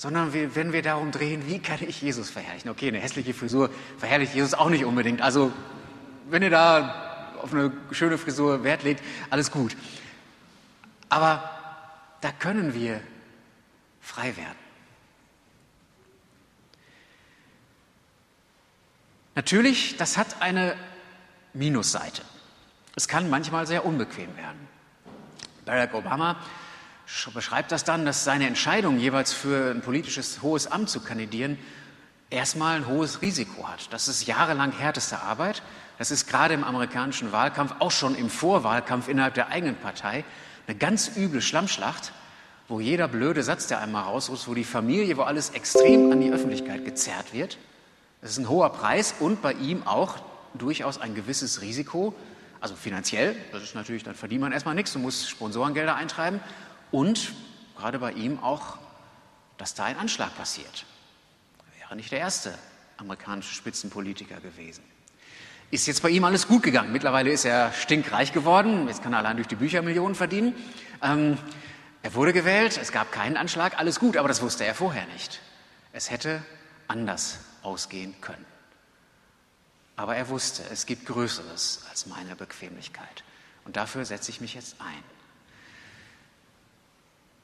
Sondern 0.00 0.32
wir, 0.32 0.56
wenn 0.56 0.72
wir 0.72 0.80
darum 0.80 1.10
drehen, 1.10 1.46
wie 1.46 1.58
kann 1.58 1.76
ich 1.86 2.00
Jesus 2.00 2.30
verherrlichen? 2.30 2.70
Okay, 2.70 2.88
eine 2.88 3.00
hässliche 3.00 3.34
Frisur 3.34 3.68
verherrlicht 3.98 4.34
Jesus 4.34 4.54
auch 4.54 4.70
nicht 4.70 4.86
unbedingt. 4.86 5.20
Also, 5.20 5.52
wenn 6.30 6.42
ihr 6.42 6.48
da 6.48 7.34
auf 7.42 7.52
eine 7.52 7.70
schöne 7.90 8.16
Frisur 8.16 8.64
Wert 8.64 8.82
legt, 8.82 9.04
alles 9.28 9.50
gut. 9.50 9.76
Aber 11.10 11.50
da 12.22 12.32
können 12.32 12.72
wir 12.72 13.02
frei 14.00 14.34
werden. 14.38 14.56
Natürlich, 19.34 19.98
das 19.98 20.16
hat 20.16 20.40
eine 20.40 20.76
Minusseite. 21.52 22.22
Es 22.96 23.06
kann 23.06 23.28
manchmal 23.28 23.66
sehr 23.66 23.84
unbequem 23.84 24.34
werden. 24.38 24.66
Barack 25.66 25.92
Obama 25.92 26.40
beschreibt 27.34 27.72
das 27.72 27.84
dann, 27.84 28.04
dass 28.04 28.24
seine 28.24 28.46
Entscheidung, 28.46 28.98
jeweils 28.98 29.32
für 29.32 29.70
ein 29.70 29.80
politisches 29.80 30.42
hohes 30.42 30.66
Amt 30.66 30.90
zu 30.90 31.00
kandidieren, 31.00 31.58
erstmal 32.30 32.76
ein 32.76 32.86
hohes 32.86 33.20
Risiko 33.22 33.68
hat. 33.68 33.92
Das 33.92 34.08
ist 34.08 34.26
jahrelang 34.26 34.72
härteste 34.72 35.20
Arbeit. 35.20 35.62
Das 35.98 36.10
ist 36.10 36.28
gerade 36.28 36.54
im 36.54 36.64
amerikanischen 36.64 37.32
Wahlkampf, 37.32 37.74
auch 37.80 37.90
schon 37.90 38.14
im 38.14 38.30
Vorwahlkampf 38.30 39.08
innerhalb 39.08 39.34
der 39.34 39.48
eigenen 39.48 39.76
Partei, 39.76 40.24
eine 40.66 40.76
ganz 40.76 41.10
üble 41.16 41.42
Schlammschlacht, 41.42 42.12
wo 42.68 42.80
jeder 42.80 43.08
blöde 43.08 43.42
Satz, 43.42 43.66
der 43.66 43.80
einmal 43.80 44.04
rausruft, 44.04 44.46
wo 44.46 44.54
die 44.54 44.64
Familie, 44.64 45.16
wo 45.16 45.22
alles 45.22 45.50
extrem 45.50 46.12
an 46.12 46.20
die 46.20 46.32
Öffentlichkeit 46.32 46.84
gezerrt 46.84 47.32
wird. 47.32 47.58
Das 48.22 48.30
ist 48.30 48.38
ein 48.38 48.48
hoher 48.48 48.70
Preis 48.70 49.14
und 49.18 49.42
bei 49.42 49.52
ihm 49.52 49.86
auch 49.86 50.18
durchaus 50.54 51.00
ein 51.00 51.14
gewisses 51.14 51.60
Risiko. 51.60 52.14
Also 52.60 52.76
finanziell, 52.76 53.34
das 53.52 53.62
ist 53.62 53.74
natürlich, 53.74 54.04
dann 54.04 54.14
verdient 54.14 54.42
man 54.42 54.52
erstmal 54.52 54.74
nichts, 54.74 54.92
du 54.92 54.98
musst 54.98 55.28
Sponsorengelder 55.28 55.96
eintreiben. 55.96 56.40
Und 56.90 57.32
gerade 57.76 57.98
bei 57.98 58.12
ihm 58.12 58.38
auch, 58.40 58.78
dass 59.58 59.74
da 59.74 59.84
ein 59.84 59.98
Anschlag 59.98 60.36
passiert. 60.36 60.84
Er 61.74 61.80
wäre 61.80 61.96
nicht 61.96 62.12
der 62.12 62.20
erste 62.20 62.56
amerikanische 62.96 63.54
Spitzenpolitiker 63.54 64.40
gewesen. 64.40 64.84
Ist 65.70 65.86
jetzt 65.86 66.02
bei 66.02 66.10
ihm 66.10 66.24
alles 66.24 66.48
gut 66.48 66.62
gegangen. 66.62 66.92
Mittlerweile 66.92 67.30
ist 67.30 67.44
er 67.44 67.72
stinkreich 67.72 68.32
geworden. 68.32 68.88
Jetzt 68.88 69.02
kann 69.02 69.12
er 69.12 69.20
allein 69.20 69.36
durch 69.36 69.48
die 69.48 69.56
Bücher 69.56 69.82
Millionen 69.82 70.14
verdienen. 70.14 70.54
Ähm, 71.00 71.38
er 72.02 72.14
wurde 72.14 72.32
gewählt, 72.32 72.78
es 72.80 72.92
gab 72.92 73.12
keinen 73.12 73.36
Anschlag, 73.36 73.78
alles 73.78 74.00
gut, 74.00 74.16
aber 74.16 74.26
das 74.26 74.40
wusste 74.40 74.64
er 74.64 74.74
vorher 74.74 75.06
nicht. 75.06 75.40
Es 75.92 76.10
hätte 76.10 76.42
anders 76.88 77.38
ausgehen 77.62 78.14
können. 78.20 78.44
Aber 79.96 80.16
er 80.16 80.28
wusste, 80.28 80.62
es 80.72 80.86
gibt 80.86 81.06
Größeres 81.06 81.84
als 81.90 82.06
meine 82.06 82.34
Bequemlichkeit. 82.34 83.22
Und 83.64 83.76
dafür 83.76 84.04
setze 84.06 84.30
ich 84.30 84.40
mich 84.40 84.54
jetzt 84.54 84.76
ein. 84.80 85.04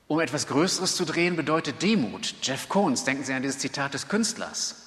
Um 0.09 0.21
etwas 0.21 0.47
Größeres 0.47 0.95
zu 0.95 1.05
drehen, 1.05 1.37
bedeutet 1.37 1.83
Demut. 1.83 2.35
Jeff 2.43 2.69
Koons, 2.69 3.05
denken 3.05 3.25
Sie 3.25 3.33
an 3.33 3.43
dieses 3.43 3.59
Zitat 3.59 3.95
des 3.95 4.09
Künstlers. 4.09 4.87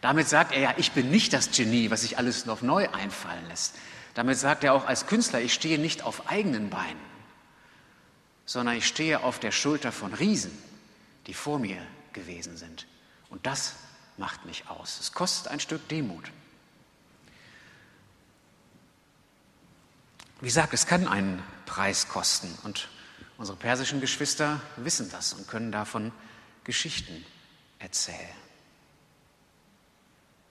Damit 0.00 0.28
sagt 0.28 0.52
er 0.52 0.60
ja, 0.60 0.74
ich 0.76 0.92
bin 0.92 1.10
nicht 1.10 1.32
das 1.32 1.50
Genie, 1.50 1.90
was 1.90 2.02
sich 2.02 2.18
alles 2.18 2.46
noch 2.46 2.62
neu 2.62 2.88
einfallen 2.90 3.46
lässt. 3.48 3.74
Damit 4.14 4.38
sagt 4.38 4.62
er 4.62 4.72
auch 4.72 4.86
als 4.86 5.06
Künstler, 5.06 5.40
ich 5.40 5.52
stehe 5.52 5.78
nicht 5.78 6.02
auf 6.02 6.28
eigenen 6.28 6.70
Beinen, 6.70 7.00
sondern 8.44 8.76
ich 8.76 8.86
stehe 8.86 9.22
auf 9.22 9.38
der 9.38 9.50
Schulter 9.50 9.90
von 9.92 10.14
Riesen, 10.14 10.56
die 11.26 11.34
vor 11.34 11.58
mir 11.58 11.82
gewesen 12.12 12.56
sind. 12.56 12.86
Und 13.30 13.46
das 13.46 13.74
macht 14.16 14.46
mich 14.46 14.68
aus. 14.68 15.00
Es 15.00 15.12
kostet 15.12 15.48
ein 15.50 15.60
Stück 15.60 15.88
Demut. 15.88 16.30
Wie 20.40 20.46
gesagt, 20.46 20.72
es 20.74 20.86
kann 20.86 21.08
einen 21.08 21.42
Preis 21.64 22.08
kosten 22.08 22.56
und 22.62 22.88
unsere 23.38 23.56
persischen 23.56 24.00
Geschwister 24.00 24.60
wissen 24.76 25.10
das 25.10 25.32
und 25.32 25.48
können 25.48 25.72
davon 25.72 26.12
Geschichten 26.64 27.24
erzählen. 27.78 28.18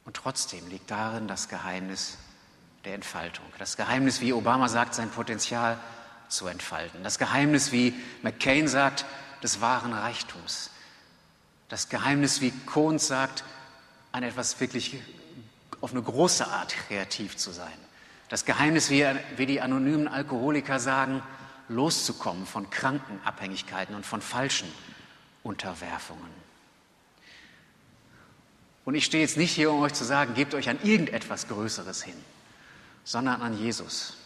Und 0.05 0.15
trotzdem 0.15 0.67
liegt 0.69 0.91
darin 0.91 1.27
das 1.27 1.49
Geheimnis 1.49 2.17
der 2.85 2.93
Entfaltung. 2.93 3.45
Das 3.57 3.75
Geheimnis, 3.75 4.21
wie 4.21 4.33
Obama 4.33 4.69
sagt, 4.69 4.93
sein 4.93 5.09
Potenzial 5.09 5.79
zu 6.29 6.47
entfalten. 6.47 7.03
Das 7.03 7.17
Geheimnis, 7.17 7.71
wie 7.71 7.93
McCain 8.21 8.67
sagt, 8.67 9.05
des 9.41 9.61
wahren 9.61 9.93
Reichtums. 9.93 10.69
Das 11.69 11.89
Geheimnis, 11.89 12.41
wie 12.41 12.51
Kohn 12.51 12.99
sagt, 12.99 13.43
an 14.11 14.23
etwas 14.23 14.59
wirklich 14.59 14.97
auf 15.81 15.91
eine 15.91 16.01
große 16.01 16.47
Art 16.47 16.75
kreativ 16.87 17.37
zu 17.37 17.51
sein. 17.51 17.73
Das 18.29 18.45
Geheimnis, 18.45 18.89
wie, 18.89 19.05
wie 19.37 19.45
die 19.45 19.61
anonymen 19.61 20.07
Alkoholiker 20.07 20.79
sagen, 20.79 21.21
loszukommen 21.67 22.45
von 22.45 22.69
Krankenabhängigkeiten 22.69 23.95
und 23.95 24.05
von 24.05 24.21
falschen 24.21 24.71
Unterwerfungen. 25.43 26.45
Und 28.85 28.93
ich 28.93 29.05
stehe 29.05 29.23
jetzt 29.23 29.37
nicht 29.37 29.51
hier, 29.51 29.71
um 29.71 29.81
euch 29.81 29.93
zu 29.93 30.03
sagen, 30.03 30.35
gebt 30.35 30.53
euch 30.53 30.69
an 30.69 30.79
irgendetwas 30.83 31.47
Größeres 31.47 32.03
hin, 32.03 32.15
sondern 33.03 33.41
an 33.41 33.57
Jesus, 33.57 34.17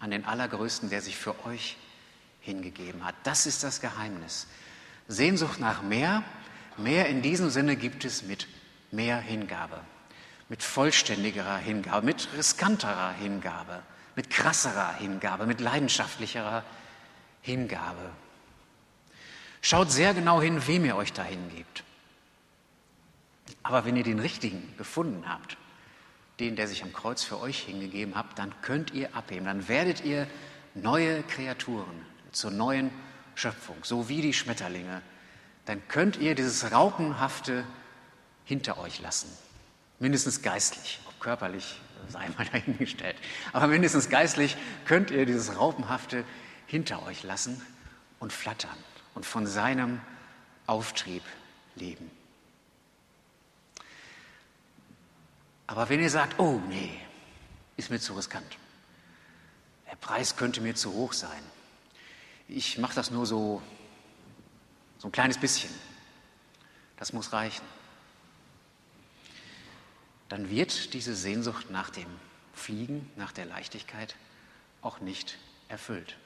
an 0.00 0.10
den 0.10 0.24
Allergrößten, 0.24 0.88
der 0.88 1.02
sich 1.02 1.16
für 1.16 1.44
euch 1.44 1.76
hingegeben 2.40 3.04
hat. 3.04 3.14
Das 3.24 3.46
ist 3.46 3.62
das 3.64 3.80
Geheimnis. 3.80 4.46
Sehnsucht 5.08 5.60
nach 5.60 5.82
mehr, 5.82 6.22
mehr 6.78 7.08
in 7.08 7.20
diesem 7.20 7.50
Sinne 7.50 7.76
gibt 7.76 8.04
es 8.06 8.22
mit 8.22 8.46
mehr 8.90 9.18
Hingabe, 9.18 9.80
mit 10.48 10.62
vollständigerer 10.62 11.58
Hingabe, 11.58 12.06
mit 12.06 12.28
riskanterer 12.34 13.12
Hingabe, 13.12 13.82
mit 14.18 14.30
krasserer 14.30 14.94
Hingabe, 14.94 15.46
mit 15.46 15.60
leidenschaftlicherer 15.60 16.64
Hingabe. 17.40 18.10
Schaut 19.60 19.92
sehr 19.92 20.12
genau 20.12 20.42
hin, 20.42 20.66
wem 20.66 20.84
ihr 20.84 20.96
euch 20.96 21.12
da 21.12 21.22
hingebt. 21.22 21.84
Aber 23.62 23.84
wenn 23.84 23.94
ihr 23.94 24.02
den 24.02 24.18
richtigen 24.18 24.74
gefunden 24.76 25.28
habt, 25.28 25.56
den, 26.40 26.56
der 26.56 26.66
sich 26.66 26.82
am 26.82 26.92
Kreuz 26.92 27.22
für 27.22 27.38
euch 27.38 27.60
hingegeben 27.60 28.16
hat, 28.16 28.26
dann 28.34 28.52
könnt 28.60 28.92
ihr 28.92 29.14
abheben, 29.14 29.44
dann 29.44 29.68
werdet 29.68 30.04
ihr 30.04 30.26
neue 30.74 31.22
Kreaturen 31.22 32.04
zur 32.32 32.50
neuen 32.50 32.90
Schöpfung, 33.36 33.76
so 33.84 34.08
wie 34.08 34.20
die 34.20 34.32
Schmetterlinge. 34.32 35.00
Dann 35.64 35.80
könnt 35.86 36.16
ihr 36.16 36.34
dieses 36.34 36.72
raupenhafte 36.72 37.62
hinter 38.44 38.78
euch 38.78 38.98
lassen. 38.98 39.28
Mindestens 40.00 40.42
geistlich, 40.42 40.98
ob 41.06 41.20
körperlich 41.20 41.80
sei 42.08 42.28
mal 42.36 42.46
dahingestellt. 42.46 43.16
Aber 43.52 43.66
mindestens 43.66 44.08
geistlich 44.08 44.56
könnt 44.84 45.10
ihr 45.10 45.26
dieses 45.26 45.56
Raupenhafte 45.56 46.24
hinter 46.66 47.02
euch 47.04 47.22
lassen 47.22 47.60
und 48.18 48.32
flattern 48.32 48.76
und 49.14 49.26
von 49.26 49.46
seinem 49.46 50.00
Auftrieb 50.66 51.22
leben. 51.74 52.10
Aber 55.66 55.88
wenn 55.88 56.00
ihr 56.00 56.10
sagt, 56.10 56.38
oh 56.38 56.60
nee, 56.68 56.98
ist 57.76 57.90
mir 57.90 58.00
zu 58.00 58.14
riskant, 58.14 58.56
der 59.90 59.96
Preis 59.96 60.36
könnte 60.36 60.60
mir 60.60 60.74
zu 60.74 60.92
hoch 60.92 61.12
sein, 61.12 61.42
ich 62.48 62.78
mache 62.78 62.94
das 62.94 63.10
nur 63.10 63.26
so, 63.26 63.60
so 64.98 65.08
ein 65.08 65.12
kleines 65.12 65.38
bisschen, 65.38 65.70
das 66.96 67.12
muss 67.12 67.32
reichen 67.32 67.64
dann 70.28 70.50
wird 70.50 70.94
diese 70.94 71.14
Sehnsucht 71.14 71.70
nach 71.70 71.90
dem 71.90 72.08
Fliegen, 72.52 73.10
nach 73.16 73.32
der 73.32 73.46
Leichtigkeit 73.46 74.14
auch 74.82 75.00
nicht 75.00 75.38
erfüllt. 75.68 76.16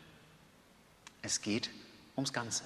Es 1.23 1.41
geht 1.41 1.71
ums 2.17 2.33
Ganze. 2.33 2.65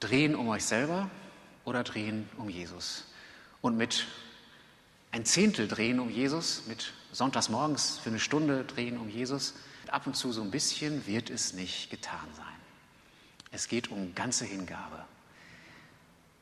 Drehen 0.00 0.34
um 0.34 0.48
euch 0.48 0.64
selber 0.64 1.10
oder 1.64 1.82
drehen 1.84 2.28
um 2.36 2.48
Jesus? 2.48 3.04
Und 3.60 3.76
mit 3.76 4.06
ein 5.10 5.24
Zehntel 5.24 5.68
drehen 5.68 5.98
um 6.00 6.10
Jesus, 6.10 6.66
mit 6.66 6.92
sonntags 7.12 7.48
morgens 7.48 7.98
für 7.98 8.10
eine 8.10 8.20
Stunde 8.20 8.64
drehen 8.64 8.98
um 8.98 9.08
Jesus, 9.08 9.54
ab 9.88 10.06
und 10.06 10.14
zu 10.14 10.32
so 10.32 10.42
ein 10.42 10.50
bisschen 10.50 11.06
wird 11.06 11.30
es 11.30 11.52
nicht 11.52 11.90
getan 11.90 12.28
sein. 12.36 12.46
Es 13.50 13.68
geht 13.68 13.90
um 13.90 14.14
ganze 14.14 14.44
Hingabe. 14.44 15.04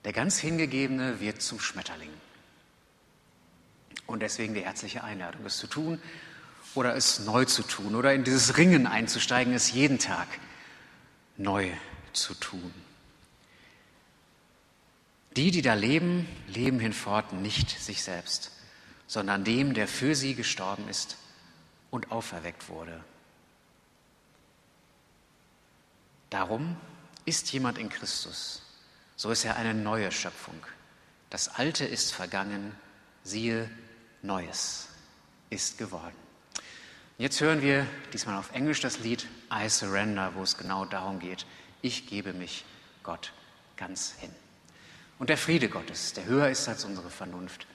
Der 0.04 0.12
ganz 0.12 0.38
Hingegebene 0.38 1.20
wird 1.20 1.40
zum 1.40 1.60
Schmetterling. 1.60 2.10
Und 4.06 4.20
deswegen 4.20 4.54
die 4.54 4.64
herzliche 4.64 5.02
Einladung, 5.02 5.46
es 5.46 5.56
zu 5.56 5.66
tun 5.66 6.00
oder 6.74 6.94
es 6.94 7.20
neu 7.20 7.44
zu 7.46 7.62
tun 7.62 7.94
oder 7.94 8.12
in 8.12 8.24
dieses 8.24 8.58
Ringen 8.58 8.86
einzusteigen, 8.86 9.54
es 9.54 9.72
jeden 9.72 9.98
Tag 9.98 10.28
neu 11.36 11.70
zu 12.12 12.34
tun. 12.34 12.72
Die, 15.36 15.50
die 15.50 15.62
da 15.62 15.74
leben, 15.74 16.28
leben 16.46 16.78
hinfort 16.78 17.32
nicht 17.32 17.70
sich 17.70 18.02
selbst, 18.02 18.52
sondern 19.06 19.42
dem, 19.42 19.74
der 19.74 19.88
für 19.88 20.14
sie 20.14 20.34
gestorben 20.34 20.88
ist 20.88 21.16
und 21.90 22.12
auferweckt 22.12 22.68
wurde. 22.68 23.02
Darum 26.30 26.76
ist 27.24 27.52
jemand 27.52 27.78
in 27.78 27.88
Christus, 27.88 28.63
so 29.16 29.30
ist 29.30 29.44
er 29.44 29.56
eine 29.56 29.74
neue 29.74 30.10
Schöpfung. 30.10 30.60
Das 31.30 31.48
Alte 31.56 31.84
ist 31.84 32.12
vergangen, 32.12 32.74
siehe, 33.22 33.68
Neues 34.22 34.88
ist 35.50 35.78
geworden. 35.78 36.14
Jetzt 37.18 37.40
hören 37.40 37.62
wir 37.62 37.86
diesmal 38.12 38.38
auf 38.38 38.52
Englisch 38.52 38.80
das 38.80 38.98
Lied 38.98 39.26
I 39.52 39.68
Surrender, 39.68 40.34
wo 40.34 40.42
es 40.42 40.56
genau 40.56 40.84
darum 40.84 41.20
geht, 41.20 41.46
ich 41.82 42.06
gebe 42.06 42.32
mich 42.32 42.64
Gott 43.02 43.32
ganz 43.76 44.14
hin. 44.18 44.34
Und 45.18 45.30
der 45.30 45.38
Friede 45.38 45.68
Gottes, 45.68 46.12
der 46.14 46.24
höher 46.24 46.48
ist 46.48 46.68
als 46.68 46.84
unsere 46.84 47.10
Vernunft, 47.10 47.66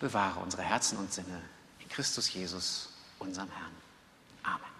bewahre 0.00 0.40
unsere 0.40 0.62
Herzen 0.62 0.98
und 0.98 1.12
Sinne 1.12 1.40
in 1.78 1.88
Christus 1.88 2.32
Jesus, 2.32 2.90
unserem 3.18 3.50
Herrn. 3.50 3.72
Amen. 4.42 4.71